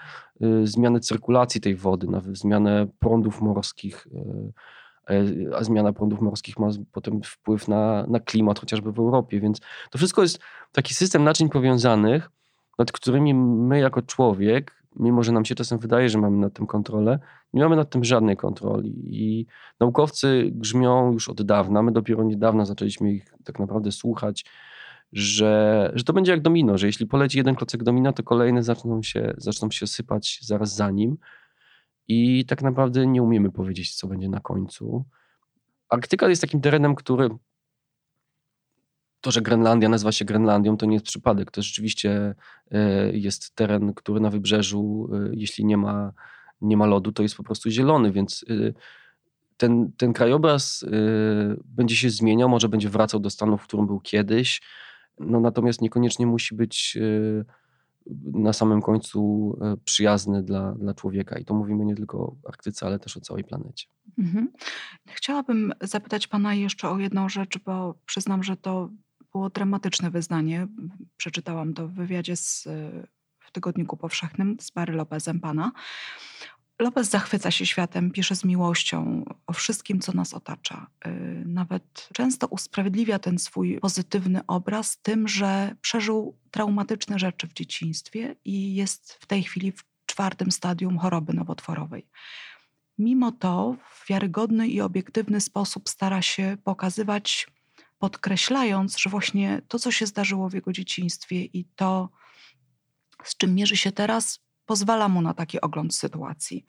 zmianę 0.64 1.00
cyrkulacji 1.00 1.62
tej 1.62 1.76
wody, 1.76 2.08
na 2.08 2.22
zmianę 2.34 2.88
prądów 3.00 3.42
morskich. 3.42 4.08
A 5.56 5.64
zmiana 5.64 5.94
prądów 5.94 6.22
morskich 6.22 6.60
ma 6.60 6.70
potem 6.92 7.22
wpływ 7.24 7.68
na, 7.68 8.06
na 8.08 8.20
klimat, 8.20 8.60
chociażby 8.60 8.92
w 8.92 9.00
Europie. 9.00 9.40
Więc 9.40 9.60
to 9.92 9.98
wszystko 9.98 10.22
jest 10.22 10.40
taki 10.72 10.94
system 10.94 11.24
naczyń 11.24 11.50
powiązanych, 11.50 12.30
nad 12.80 12.92
którymi 12.92 13.34
my 13.34 13.80
jako 13.80 14.02
człowiek, 14.02 14.86
mimo 14.96 15.24
że 15.24 15.32
nam 15.32 15.46
się 15.46 15.56
czasem 15.56 15.80
wydaje, 15.80 16.10
że 16.10 16.18
mamy 16.18 16.38
nad 16.38 16.54
tym 16.54 16.68
kontrolę, 16.68 17.20
nie 17.54 17.64
mamy 17.64 17.76
nad 17.76 17.90
tym 17.90 18.04
żadnej 18.04 18.38
kontroli. 18.38 18.94
I 19.06 19.46
naukowcy 19.80 20.50
grzmią 20.52 21.12
już 21.14 21.30
od 21.30 21.42
dawna, 21.42 21.82
my 21.82 21.92
dopiero 21.92 22.24
niedawno 22.24 22.66
zaczęliśmy 22.66 23.14
ich 23.14 23.34
tak 23.44 23.60
naprawdę 23.60 23.92
słuchać, 23.92 24.46
że, 25.14 25.92
że 25.96 26.04
to 26.04 26.14
będzie 26.14 26.32
jak 26.32 26.42
domino, 26.42 26.78
że 26.78 26.88
jeśli 26.88 27.08
poleci 27.08 27.38
jeden 27.38 27.56
klocek 27.56 27.84
domina, 27.84 28.14
to 28.14 28.24
kolejne 28.24 28.64
zaczną 28.64 29.04
się, 29.04 29.34
zaczną 29.38 29.72
się 29.72 29.88
sypać 29.88 30.40
zaraz 30.42 30.76
za 30.76 30.92
nim. 30.92 31.18
I 32.08 32.46
tak 32.46 32.62
naprawdę 32.62 33.08
nie 33.08 33.24
umiemy 33.24 33.52
powiedzieć, 33.52 33.96
co 33.96 34.08
będzie 34.08 34.30
na 34.30 34.40
końcu. 34.40 35.06
Arktyka 35.90 36.30
jest 36.30 36.42
takim 36.42 36.62
terenem, 36.62 36.96
który 36.96 37.30
to, 39.26 39.32
że 39.32 39.42
Grenlandia 39.42 39.90
nazywa 39.90 40.12
się 40.12 40.26
Grenlandią, 40.26 40.78
to 40.78 40.86
nie 40.86 40.94
jest 40.94 41.06
przypadek. 41.06 41.52
To 41.52 41.62
rzeczywiście 41.62 42.36
e, 42.72 43.12
jest 43.12 43.56
teren, 43.56 43.94
który 43.94 44.20
na 44.20 44.30
wybrzeżu, 44.30 45.10
e, 45.14 45.30
jeśli 45.34 45.66
nie 45.66 45.78
ma, 45.78 46.14
nie 46.62 46.78
ma 46.78 46.86
lodu, 46.86 47.12
to 47.12 47.24
jest 47.24 47.36
po 47.36 47.44
prostu 47.44 47.70
zielony, 47.70 48.12
więc 48.12 48.46
e, 48.50 48.74
ten, 49.58 49.92
ten 49.98 50.14
krajobraz 50.14 50.86
będzie 51.66 51.96
się 51.96 52.10
zmieniał, 52.10 52.50
może 52.50 52.70
będzie 52.70 52.90
wracał 52.90 53.20
do 53.20 53.30
stanu, 53.30 53.58
w 53.58 53.64
którym 53.64 53.88
był 53.88 54.00
kiedyś, 54.00 54.62
no 55.20 55.40
natomiast 55.40 55.82
niekoniecznie 55.82 56.28
musi 56.28 56.56
być 56.56 56.98
na 58.34 58.54
samym 58.54 58.82
końcu 58.82 59.52
przyjazny 59.84 60.44
dla, 60.44 60.72
dla 60.72 60.94
człowieka. 60.94 61.40
I 61.40 61.46
to 61.46 61.54
mówimy 61.54 61.86
nie 61.86 61.96
tylko 61.96 62.18
o 62.18 62.36
Arktyce, 62.48 62.86
ale 62.86 63.00
też 63.00 63.18
o 63.18 63.22
całej 63.22 63.44
planecie. 63.44 63.88
Mhm. 64.18 64.52
Chciałabym 65.08 65.74
zapytać 65.82 66.28
Pana 66.28 66.54
jeszcze 66.54 66.90
o 66.90 67.00
jedną 67.00 67.30
rzecz, 67.30 67.60
bo 67.60 67.96
przyznam, 68.06 68.44
że 68.44 68.58
to 68.58 68.90
było 69.32 69.50
dramatyczne 69.50 70.12
wyznanie. 70.12 70.68
Przeczytałam 71.18 71.74
to 71.74 71.88
w 71.88 71.94
wywiadzie 71.94 72.36
z, 72.36 72.68
w 73.40 73.52
Tygodniku 73.52 73.98
Powszechnym 73.98 74.58
z 74.62 74.72
Barry 74.72 74.94
Lopezem 74.94 75.40
pana. 75.40 75.72
Lopez 76.80 77.10
zachwyca 77.10 77.52
się 77.52 77.66
światem, 77.66 78.12
pisze 78.12 78.36
z 78.36 78.44
miłością 78.44 79.26
o 79.48 79.54
wszystkim, 79.54 80.00
co 80.00 80.12
nas 80.12 80.34
otacza. 80.34 80.88
Y, 81.08 81.44
nawet 81.46 82.10
często 82.14 82.48
usprawiedliwia 82.48 83.20
ten 83.20 83.40
swój 83.40 83.80
pozytywny 83.80 84.42
obraz 84.48 84.98
tym, 85.02 85.28
że 85.28 85.76
przeżył 85.82 86.38
traumatyczne 86.52 87.20
rzeczy 87.20 87.48
w 87.48 87.54
dzieciństwie 87.54 88.36
i 88.46 88.76
jest 88.76 89.14
w 89.14 89.26
tej 89.26 89.44
chwili 89.44 89.72
w 89.72 89.84
czwartym 90.06 90.52
stadium 90.52 90.98
choroby 90.98 91.34
nowotworowej. 91.34 92.08
Mimo 92.98 93.32
to 93.32 93.76
w 93.92 94.10
wiarygodny 94.10 94.68
i 94.68 94.82
obiektywny 94.82 95.42
sposób 95.42 95.90
stara 95.90 96.22
się 96.22 96.58
pokazywać 96.64 97.48
podkreślając, 97.98 98.98
że 98.98 99.10
właśnie 99.10 99.62
to, 99.68 99.80
co 99.80 99.92
się 99.92 100.06
zdarzyło 100.06 100.50
w 100.50 100.54
jego 100.54 100.72
dzieciństwie 100.72 101.44
i 101.44 101.66
to, 101.66 102.10
z 103.24 103.38
czym 103.38 103.56
mierzy 103.56 103.78
się 103.78 103.92
teraz, 103.92 104.45
pozwala 104.66 105.08
mu 105.08 105.22
na 105.22 105.34
taki 105.34 105.62
ogląd 105.62 105.96
sytuacji. 105.96 106.66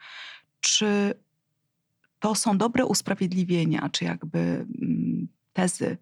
Czy 0.60 1.14
to 2.20 2.34
są 2.34 2.58
dobre 2.58 2.86
usprawiedliwienia, 2.86 3.88
czy 3.92 4.04
jakby 4.04 4.38
mm, 4.38 5.28
tezy, 5.52 5.98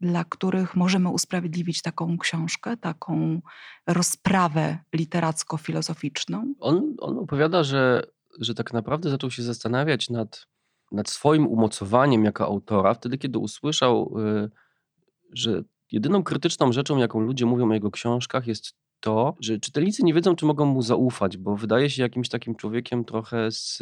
dla 0.00 0.24
których 0.24 0.76
możemy 0.76 1.08
usprawiedliwić 1.08 1.82
taką 1.82 2.18
książkę, 2.18 2.76
taką 2.76 3.40
rozprawę 3.86 4.78
literacko-filozoficzną? 4.92 6.54
On, 6.60 6.94
on 7.00 7.18
opowiada, 7.18 7.64
że, 7.64 8.02
że 8.38 8.54
tak 8.54 8.72
naprawdę 8.72 9.10
zaczął 9.10 9.30
się 9.30 9.42
zastanawiać 9.42 10.10
nad 10.10 10.46
nad 10.92 11.10
swoim 11.10 11.46
umocowaniem 11.46 12.24
jako 12.24 12.44
autora, 12.44 12.94
wtedy 12.94 13.18
kiedy 13.18 13.38
usłyszał, 13.38 14.14
y, 14.18 14.50
że 15.32 15.62
jedyną 15.92 16.22
krytyczną 16.22 16.72
rzeczą, 16.72 16.96
jaką 16.96 17.20
ludzie 17.20 17.46
mówią 17.46 17.70
o 17.70 17.74
jego 17.74 17.90
książkach, 17.90 18.46
jest 18.46 18.74
to, 19.00 19.36
że 19.40 19.58
czytelnicy 19.58 20.02
nie 20.02 20.14
wiedzą, 20.14 20.36
czy 20.36 20.46
mogą 20.46 20.64
mu 20.64 20.82
zaufać, 20.82 21.36
bo 21.36 21.56
wydaje 21.56 21.90
się 21.90 22.02
jakimś 22.02 22.28
takim 22.28 22.54
człowiekiem 22.54 23.04
trochę 23.04 23.50
z, 23.50 23.78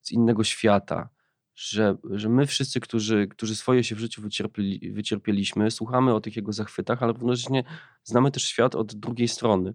z 0.00 0.12
innego 0.12 0.44
świata. 0.44 1.08
Że, 1.54 1.96
że 2.10 2.28
my 2.28 2.46
wszyscy, 2.46 2.80
którzy, 2.80 3.26
którzy 3.28 3.56
swoje 3.56 3.84
się 3.84 3.94
w 3.94 3.98
życiu 3.98 4.22
wycierpieli, 4.22 4.92
wycierpieliśmy, 4.92 5.70
słuchamy 5.70 6.14
o 6.14 6.20
tych 6.20 6.36
jego 6.36 6.52
zachwytach, 6.52 7.02
ale 7.02 7.12
równocześnie 7.12 7.64
znamy 8.04 8.30
też 8.30 8.44
świat 8.44 8.74
od 8.74 8.94
drugiej 8.94 9.28
strony. 9.28 9.74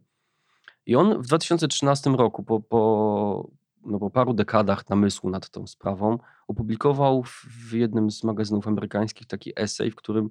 I 0.85 0.95
on 0.95 1.21
w 1.21 1.27
2013 1.27 2.09
roku, 2.09 2.43
po, 2.43 2.59
po, 2.59 3.49
no 3.85 3.99
po 3.99 4.09
paru 4.09 4.33
dekadach 4.33 4.89
namysłu 4.89 5.29
nad 5.29 5.49
tą 5.49 5.67
sprawą, 5.67 6.19
opublikował 6.47 7.23
w 7.67 7.73
jednym 7.73 8.11
z 8.11 8.23
magazynów 8.23 8.67
amerykańskich 8.67 9.27
taki 9.27 9.53
esej, 9.55 9.91
w 9.91 9.95
którym 9.95 10.29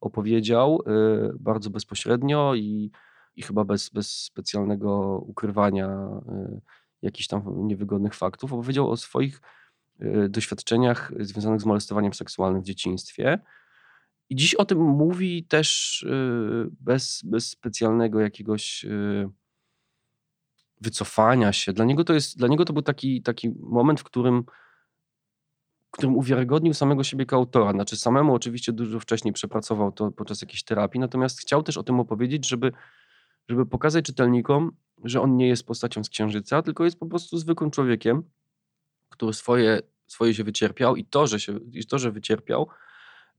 opowiedział 0.00 0.80
y, 0.80 1.32
bardzo 1.40 1.70
bezpośrednio 1.70 2.54
i, 2.54 2.90
i 3.38 3.42
chyba 3.42 3.64
bez, 3.64 3.88
bez 3.88 4.24
specjalnego 4.24 5.18
ukrywania 5.26 5.88
y, 6.28 6.60
jakichś 7.02 7.26
tam 7.26 7.66
niewygodnych 7.66 8.14
faktów, 8.14 8.52
opowiedział 8.52 8.90
o 8.90 8.96
swoich 8.96 9.40
y, 10.02 10.28
doświadczeniach 10.28 11.12
związanych 11.20 11.60
z 11.60 11.64
molestowaniem 11.64 12.14
seksualnym 12.14 12.62
w 12.62 12.64
dzieciństwie. 12.64 13.38
I 14.30 14.36
dziś 14.36 14.54
o 14.54 14.64
tym 14.64 14.78
mówi 14.78 15.44
też 15.44 16.06
bez, 16.80 17.22
bez 17.24 17.50
specjalnego 17.50 18.20
jakiegoś 18.20 18.86
wycofania 20.80 21.52
się. 21.52 21.72
Dla 21.72 21.84
niego 21.84 22.04
to, 22.04 22.14
jest, 22.14 22.38
dla 22.38 22.48
niego 22.48 22.64
to 22.64 22.72
był 22.72 22.82
taki, 22.82 23.22
taki 23.22 23.50
moment, 23.60 24.00
w 24.00 24.04
którym, 24.04 24.44
w 25.88 25.90
którym 25.90 26.16
uwiarygodnił 26.16 26.74
samego 26.74 27.04
siebie 27.04 27.22
jako 27.22 27.36
autora. 27.36 27.72
Znaczy 27.72 27.96
samemu 27.96 28.34
oczywiście 28.34 28.72
dużo 28.72 29.00
wcześniej 29.00 29.32
przepracował 29.32 29.92
to 29.92 30.10
podczas 30.10 30.42
jakiejś 30.42 30.62
terapii, 30.62 31.00
natomiast 31.00 31.40
chciał 31.40 31.62
też 31.62 31.76
o 31.76 31.82
tym 31.82 32.00
opowiedzieć, 32.00 32.48
żeby, 32.48 32.72
żeby 33.48 33.66
pokazać 33.66 34.04
czytelnikom, 34.04 34.72
że 35.04 35.20
on 35.20 35.36
nie 35.36 35.48
jest 35.48 35.66
postacią 35.66 36.04
z 36.04 36.08
Księżyca, 36.08 36.62
tylko 36.62 36.84
jest 36.84 36.98
po 36.98 37.06
prostu 37.06 37.38
zwykłym 37.38 37.70
człowiekiem, 37.70 38.22
który 39.08 39.32
swoje, 39.32 39.80
swoje 40.06 40.34
się 40.34 40.44
wycierpiał 40.44 40.96
i 40.96 41.04
to, 41.04 41.26
że, 41.26 41.40
się, 41.40 41.58
i 41.72 41.86
to, 41.86 41.98
że 41.98 42.12
wycierpiał, 42.12 42.68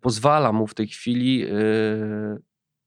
pozwala 0.02 0.52
mu 0.52 0.67
w 0.67 0.76
tej 0.76 0.88
chwili 0.88 1.38
yy, 1.38 2.41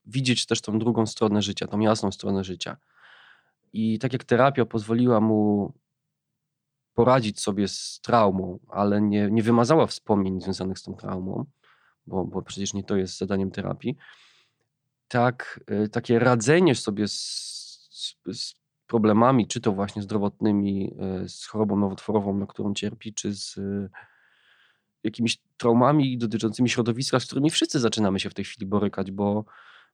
widzieć 0.06 0.46
też 0.46 0.60
tą 0.60 0.78
drugą 0.78 1.06
stronę 1.06 1.42
życia, 1.42 1.66
tą 1.66 1.80
jasną 1.80 2.12
stronę 2.12 2.44
życia. 2.44 2.76
I 3.72 3.98
tak 3.98 4.12
jak 4.12 4.24
terapia 4.24 4.64
pozwoliła 4.64 5.20
mu 5.20 5.72
poradzić 6.94 7.40
sobie 7.40 7.68
z 7.68 8.00
traumą, 8.02 8.58
ale 8.68 9.00
nie, 9.00 9.28
nie 9.30 9.42
wymazała 9.42 9.86
wspomnień 9.86 10.40
związanych 10.40 10.78
z 10.78 10.82
tą 10.82 10.94
traumą, 10.94 11.44
bo, 12.06 12.24
bo 12.24 12.42
przecież 12.42 12.74
nie 12.74 12.84
to 12.84 12.96
jest 12.96 13.18
zadaniem 13.18 13.50
terapii, 13.50 13.96
tak 15.12 15.60
y, 15.70 15.88
takie 15.88 16.18
radzenie 16.18 16.74
sobie 16.74 17.08
z, 17.08 17.18
z, 18.32 18.54
problemami, 18.86 19.46
czy 19.46 19.60
to 19.60 19.72
właśnie 19.72 20.02
zdrowotnymi, 20.02 20.94
y, 21.24 21.28
z 21.28 21.46
chorobą 21.46 21.76
nowotworową, 21.76 22.38
na 22.38 22.46
którą 22.46 22.74
cierpi, 22.74 23.14
czy 23.14 23.34
z 23.34 23.56
y, 23.58 23.90
jakimiś 25.04 25.38
traumami 25.56 26.18
dotyczącymi 26.18 26.68
środowiska, 26.68 27.20
z 27.20 27.26
którymi 27.26 27.50
wszyscy 27.50 27.80
zaczynamy 27.80 28.20
się 28.20 28.30
w 28.30 28.34
tej 28.34 28.44
chwili 28.44 28.66
borykać, 28.66 29.10
bo 29.10 29.44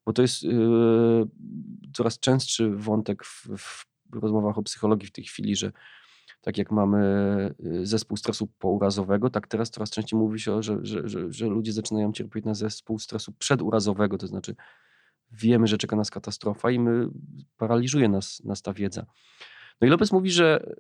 bo 0.07 0.13
to 0.13 0.23
jest 0.23 0.43
yy, 0.43 1.27
coraz 1.93 2.19
częstszy 2.19 2.71
wątek 2.71 3.25
w, 3.25 3.49
w 3.59 3.87
rozmowach 4.13 4.59
o 4.59 4.63
psychologii 4.63 5.09
w 5.09 5.13
tej 5.13 5.25
chwili, 5.25 5.57
że 5.57 5.73
tak 6.41 6.59
jak 6.59 6.71
mamy 6.71 7.01
zespół 7.83 8.17
stresu 8.17 8.47
pourazowego, 8.47 9.31
tak 9.31 9.47
teraz 9.47 9.71
coraz 9.71 9.91
częściej 9.91 10.19
mówi 10.19 10.41
się, 10.41 10.63
że, 10.63 10.79
że, 10.83 11.09
że, 11.09 11.33
że 11.33 11.47
ludzie 11.47 11.73
zaczynają 11.73 12.13
cierpieć 12.13 12.45
na 12.45 12.55
zespół 12.55 12.99
stresu 12.99 13.33
przedurazowego, 13.33 14.19
to 14.19 14.27
znaczy 14.27 14.55
wiemy, 15.31 15.67
że 15.67 15.79
czeka 15.79 15.97
nas 15.97 16.11
katastrofa 16.11 16.71
i 16.71 16.79
my 16.79 17.09
paraliżuje 17.57 18.09
nas, 18.09 18.43
nas 18.45 18.63
ta 18.63 18.73
wiedza. 18.73 19.07
No 19.81 19.87
i 19.87 19.91
Lopez 19.91 20.13
mówi, 20.13 20.31
że 20.31 20.77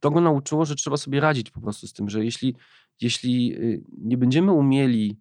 to 0.00 0.10
go 0.10 0.20
nauczyło, 0.20 0.64
że 0.64 0.74
trzeba 0.74 0.96
sobie 0.96 1.20
radzić 1.20 1.50
po 1.50 1.60
prostu 1.60 1.86
z 1.86 1.92
tym, 1.92 2.08
że 2.08 2.24
jeśli, 2.24 2.56
jeśli 3.00 3.54
y, 3.54 3.84
nie 3.98 4.16
będziemy 4.16 4.52
umieli 4.52 5.20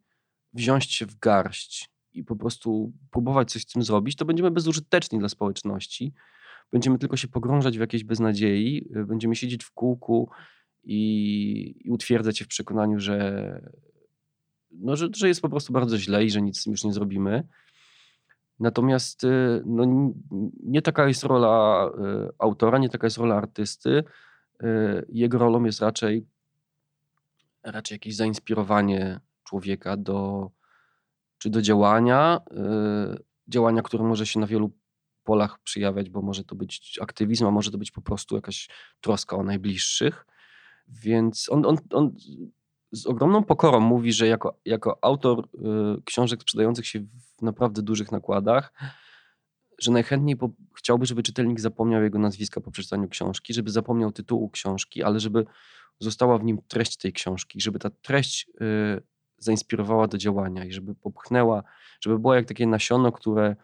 wziąć 0.54 0.94
się 0.94 1.06
w 1.06 1.20
garść 1.20 1.90
i 2.14 2.24
po 2.24 2.36
prostu 2.36 2.94
próbować 3.12 3.52
coś 3.52 3.62
z 3.62 3.66
tym 3.66 3.84
zrobić, 3.84 4.16
to 4.16 4.26
będziemy 4.26 4.52
bezużyteczni 4.52 5.20
dla 5.20 5.30
społeczności. 5.30 6.14
Będziemy 6.72 6.98
tylko 6.98 7.18
się 7.18 7.28
pogrążać 7.28 7.78
w 7.78 7.82
jakiejś 7.82 8.04
beznadziei, 8.04 8.90
y, 8.96 9.06
będziemy 9.06 9.36
siedzieć 9.36 9.64
w 9.64 9.72
kółku 9.72 10.30
i, 10.84 11.82
i 11.86 11.90
utwierdzać 11.90 12.38
się 12.38 12.46
w 12.46 12.48
przekonaniu, 12.48 13.00
że, 13.00 13.62
no, 14.72 14.96
że, 14.96 15.08
że 15.16 15.28
jest 15.28 15.42
po 15.42 15.50
prostu 15.50 15.74
bardzo 15.74 15.98
źle 15.98 16.26
i 16.26 16.30
że 16.30 16.42
nic 16.42 16.66
już 16.66 16.84
nie 16.84 16.94
zrobimy. 16.94 17.48
Natomiast 18.60 19.24
y, 19.24 19.63
no, 19.65 20.12
nie 20.63 20.82
taka 20.82 21.08
jest 21.08 21.24
rola 21.24 21.86
y, 21.88 22.30
autora, 22.38 22.78
nie 22.78 22.89
taka 22.89 23.08
jest 23.08 23.17
rola 23.17 23.36
artysty. 23.36 24.04
Y, 24.63 25.06
jego 25.10 25.38
rolą 25.38 25.63
jest 25.63 25.82
raczej, 25.82 26.28
raczej 27.63 27.95
jakieś 27.95 28.15
zainspirowanie 28.15 29.19
człowieka 29.43 29.98
do, 29.98 30.50
czy 31.38 31.50
do 31.50 31.62
działania, 31.62 32.41
działania, 33.48 33.82
które 33.82 34.04
może 34.04 34.26
się 34.26 34.39
na 34.39 34.48
wielu 34.48 34.72
polach 35.24 35.60
przyjawiać, 35.60 36.10
bo 36.10 36.22
może 36.22 36.43
to 36.43 36.56
być 36.56 37.00
aktywizm, 37.02 37.45
a 37.45 37.52
może 37.52 37.72
to 37.72 37.78
być 37.78 37.91
po 37.91 38.02
prostu 38.02 38.36
jakaś 38.36 38.69
troska 39.02 39.36
o 39.36 39.43
najbliższych. 39.43 40.26
Więc 40.88 41.50
on, 41.50 41.65
on, 41.65 41.78
on 41.91 42.15
z 42.91 43.06
ogromną 43.08 43.43
pokorą 43.43 43.80
mówi, 43.80 44.13
że 44.13 44.28
jako, 44.28 44.60
jako 44.65 44.97
autor 45.02 45.39
y, 45.39 46.02
książek 46.06 46.41
sprzedających 46.41 46.88
się 46.88 46.99
w 47.38 47.41
naprawdę 47.41 47.82
dużych 47.82 48.12
nakładach, 48.12 48.73
że 49.80 49.91
najchętniej 49.91 50.38
po, 50.38 50.49
chciałby, 50.78 51.06
żeby 51.06 51.23
czytelnik 51.23 51.60
zapomniał 51.60 52.04
jego 52.04 52.19
nazwiska 52.19 52.62
po 52.62 52.71
przeczytaniu 52.71 53.10
książki, 53.10 53.54
żeby 53.54 53.71
zapomniał 53.71 54.12
tytułu 54.12 54.49
książki, 54.49 55.04
ale 55.04 55.19
żeby 55.19 55.45
została 55.99 56.38
w 56.38 56.43
nim 56.43 56.62
treść 56.67 56.97
tej 56.97 57.13
książki, 57.13 57.62
żeby 57.62 57.80
ta 57.80 57.89
treść 57.89 58.49
y, 58.62 59.02
zainspirowała 59.38 60.08
do 60.08 60.17
działania 60.17 60.65
i 60.65 60.71
żeby 60.71 60.95
popchnęła, 60.95 61.63
żeby 62.02 62.19
było 62.19 62.36
jak 62.36 62.45
takie 62.45 62.67
nasiono, 62.67 63.12
które 63.12 63.56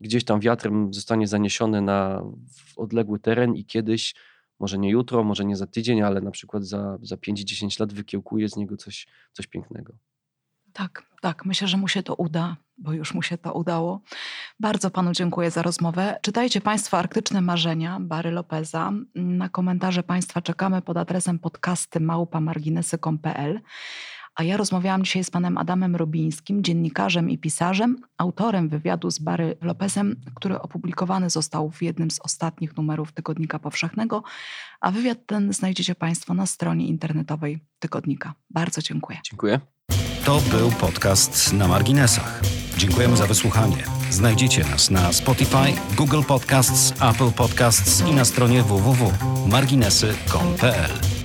gdzieś 0.00 0.24
tam 0.24 0.40
wiatrem 0.40 0.94
zostanie 0.94 1.26
zaniesione 1.26 1.80
na 1.80 2.22
odległy 2.76 3.18
teren 3.18 3.54
i 3.54 3.64
kiedyś 3.64 4.14
może 4.60 4.78
nie 4.78 4.90
jutro, 4.90 5.24
może 5.24 5.44
nie 5.44 5.56
za 5.56 5.66
tydzień, 5.66 6.02
ale 6.02 6.20
na 6.20 6.30
przykład 6.30 6.64
za, 6.64 6.98
za 7.02 7.16
5-10 7.16 7.80
lat 7.80 7.92
wykiełkuje 7.92 8.48
z 8.48 8.56
niego 8.56 8.76
coś, 8.76 9.06
coś 9.32 9.46
pięknego. 9.46 9.92
Tak, 10.72 11.06
tak. 11.20 11.44
Myślę, 11.44 11.68
że 11.68 11.76
mu 11.76 11.88
się 11.88 12.02
to 12.02 12.14
uda, 12.14 12.56
bo 12.78 12.92
już 12.92 13.14
mu 13.14 13.22
się 13.22 13.38
to 13.38 13.52
udało. 13.52 14.00
Bardzo 14.60 14.90
panu 14.90 15.12
dziękuję 15.12 15.50
za 15.50 15.62
rozmowę. 15.62 16.18
Czytajcie 16.22 16.60
Państwo 16.60 16.98
Arktyczne 16.98 17.40
Marzenia 17.40 17.98
Bary 18.00 18.30
Lopeza. 18.30 18.92
Na 19.14 19.48
komentarze 19.48 20.02
Państwa 20.02 20.42
czekamy 20.42 20.82
pod 20.82 20.96
adresem 20.96 21.38
podcasty 21.38 22.00
małpamarginesy.pl. 22.00 23.60
A 24.38 24.42
ja 24.42 24.56
rozmawiałam 24.56 25.04
dzisiaj 25.04 25.24
z 25.24 25.30
panem 25.30 25.58
Adamem 25.58 25.96
Robińskim, 25.96 26.64
dziennikarzem 26.64 27.30
i 27.30 27.38
pisarzem, 27.38 27.96
autorem 28.18 28.68
wywiadu 28.68 29.10
z 29.10 29.18
Bary 29.18 29.56
Lopezem, 29.62 30.16
który 30.34 30.60
opublikowany 30.60 31.30
został 31.30 31.70
w 31.70 31.82
jednym 31.82 32.10
z 32.10 32.20
ostatnich 32.20 32.76
numerów 32.76 33.12
Tygodnika 33.12 33.58
Powszechnego, 33.58 34.22
a 34.80 34.90
wywiad 34.90 35.18
ten 35.26 35.52
znajdziecie 35.52 35.94
Państwo 35.94 36.34
na 36.34 36.46
stronie 36.46 36.86
internetowej 36.86 37.64
Tygodnika. 37.78 38.34
Bardzo 38.50 38.82
dziękuję. 38.82 39.18
Dziękuję. 39.30 39.60
To 40.24 40.40
był 40.40 40.70
podcast 40.70 41.52
na 41.52 41.68
marginesach. 41.68 42.40
Dziękujemy 42.76 43.16
za 43.16 43.26
wysłuchanie. 43.26 43.84
Znajdziecie 44.10 44.64
nas 44.64 44.90
na 44.90 45.12
Spotify, 45.12 45.72
Google 45.96 46.22
Podcasts, 46.22 47.02
Apple 47.02 47.32
Podcasts 47.32 48.04
i 48.10 48.14
na 48.14 48.24
stronie 48.24 48.62
www.marginesy.pl. 48.62 51.17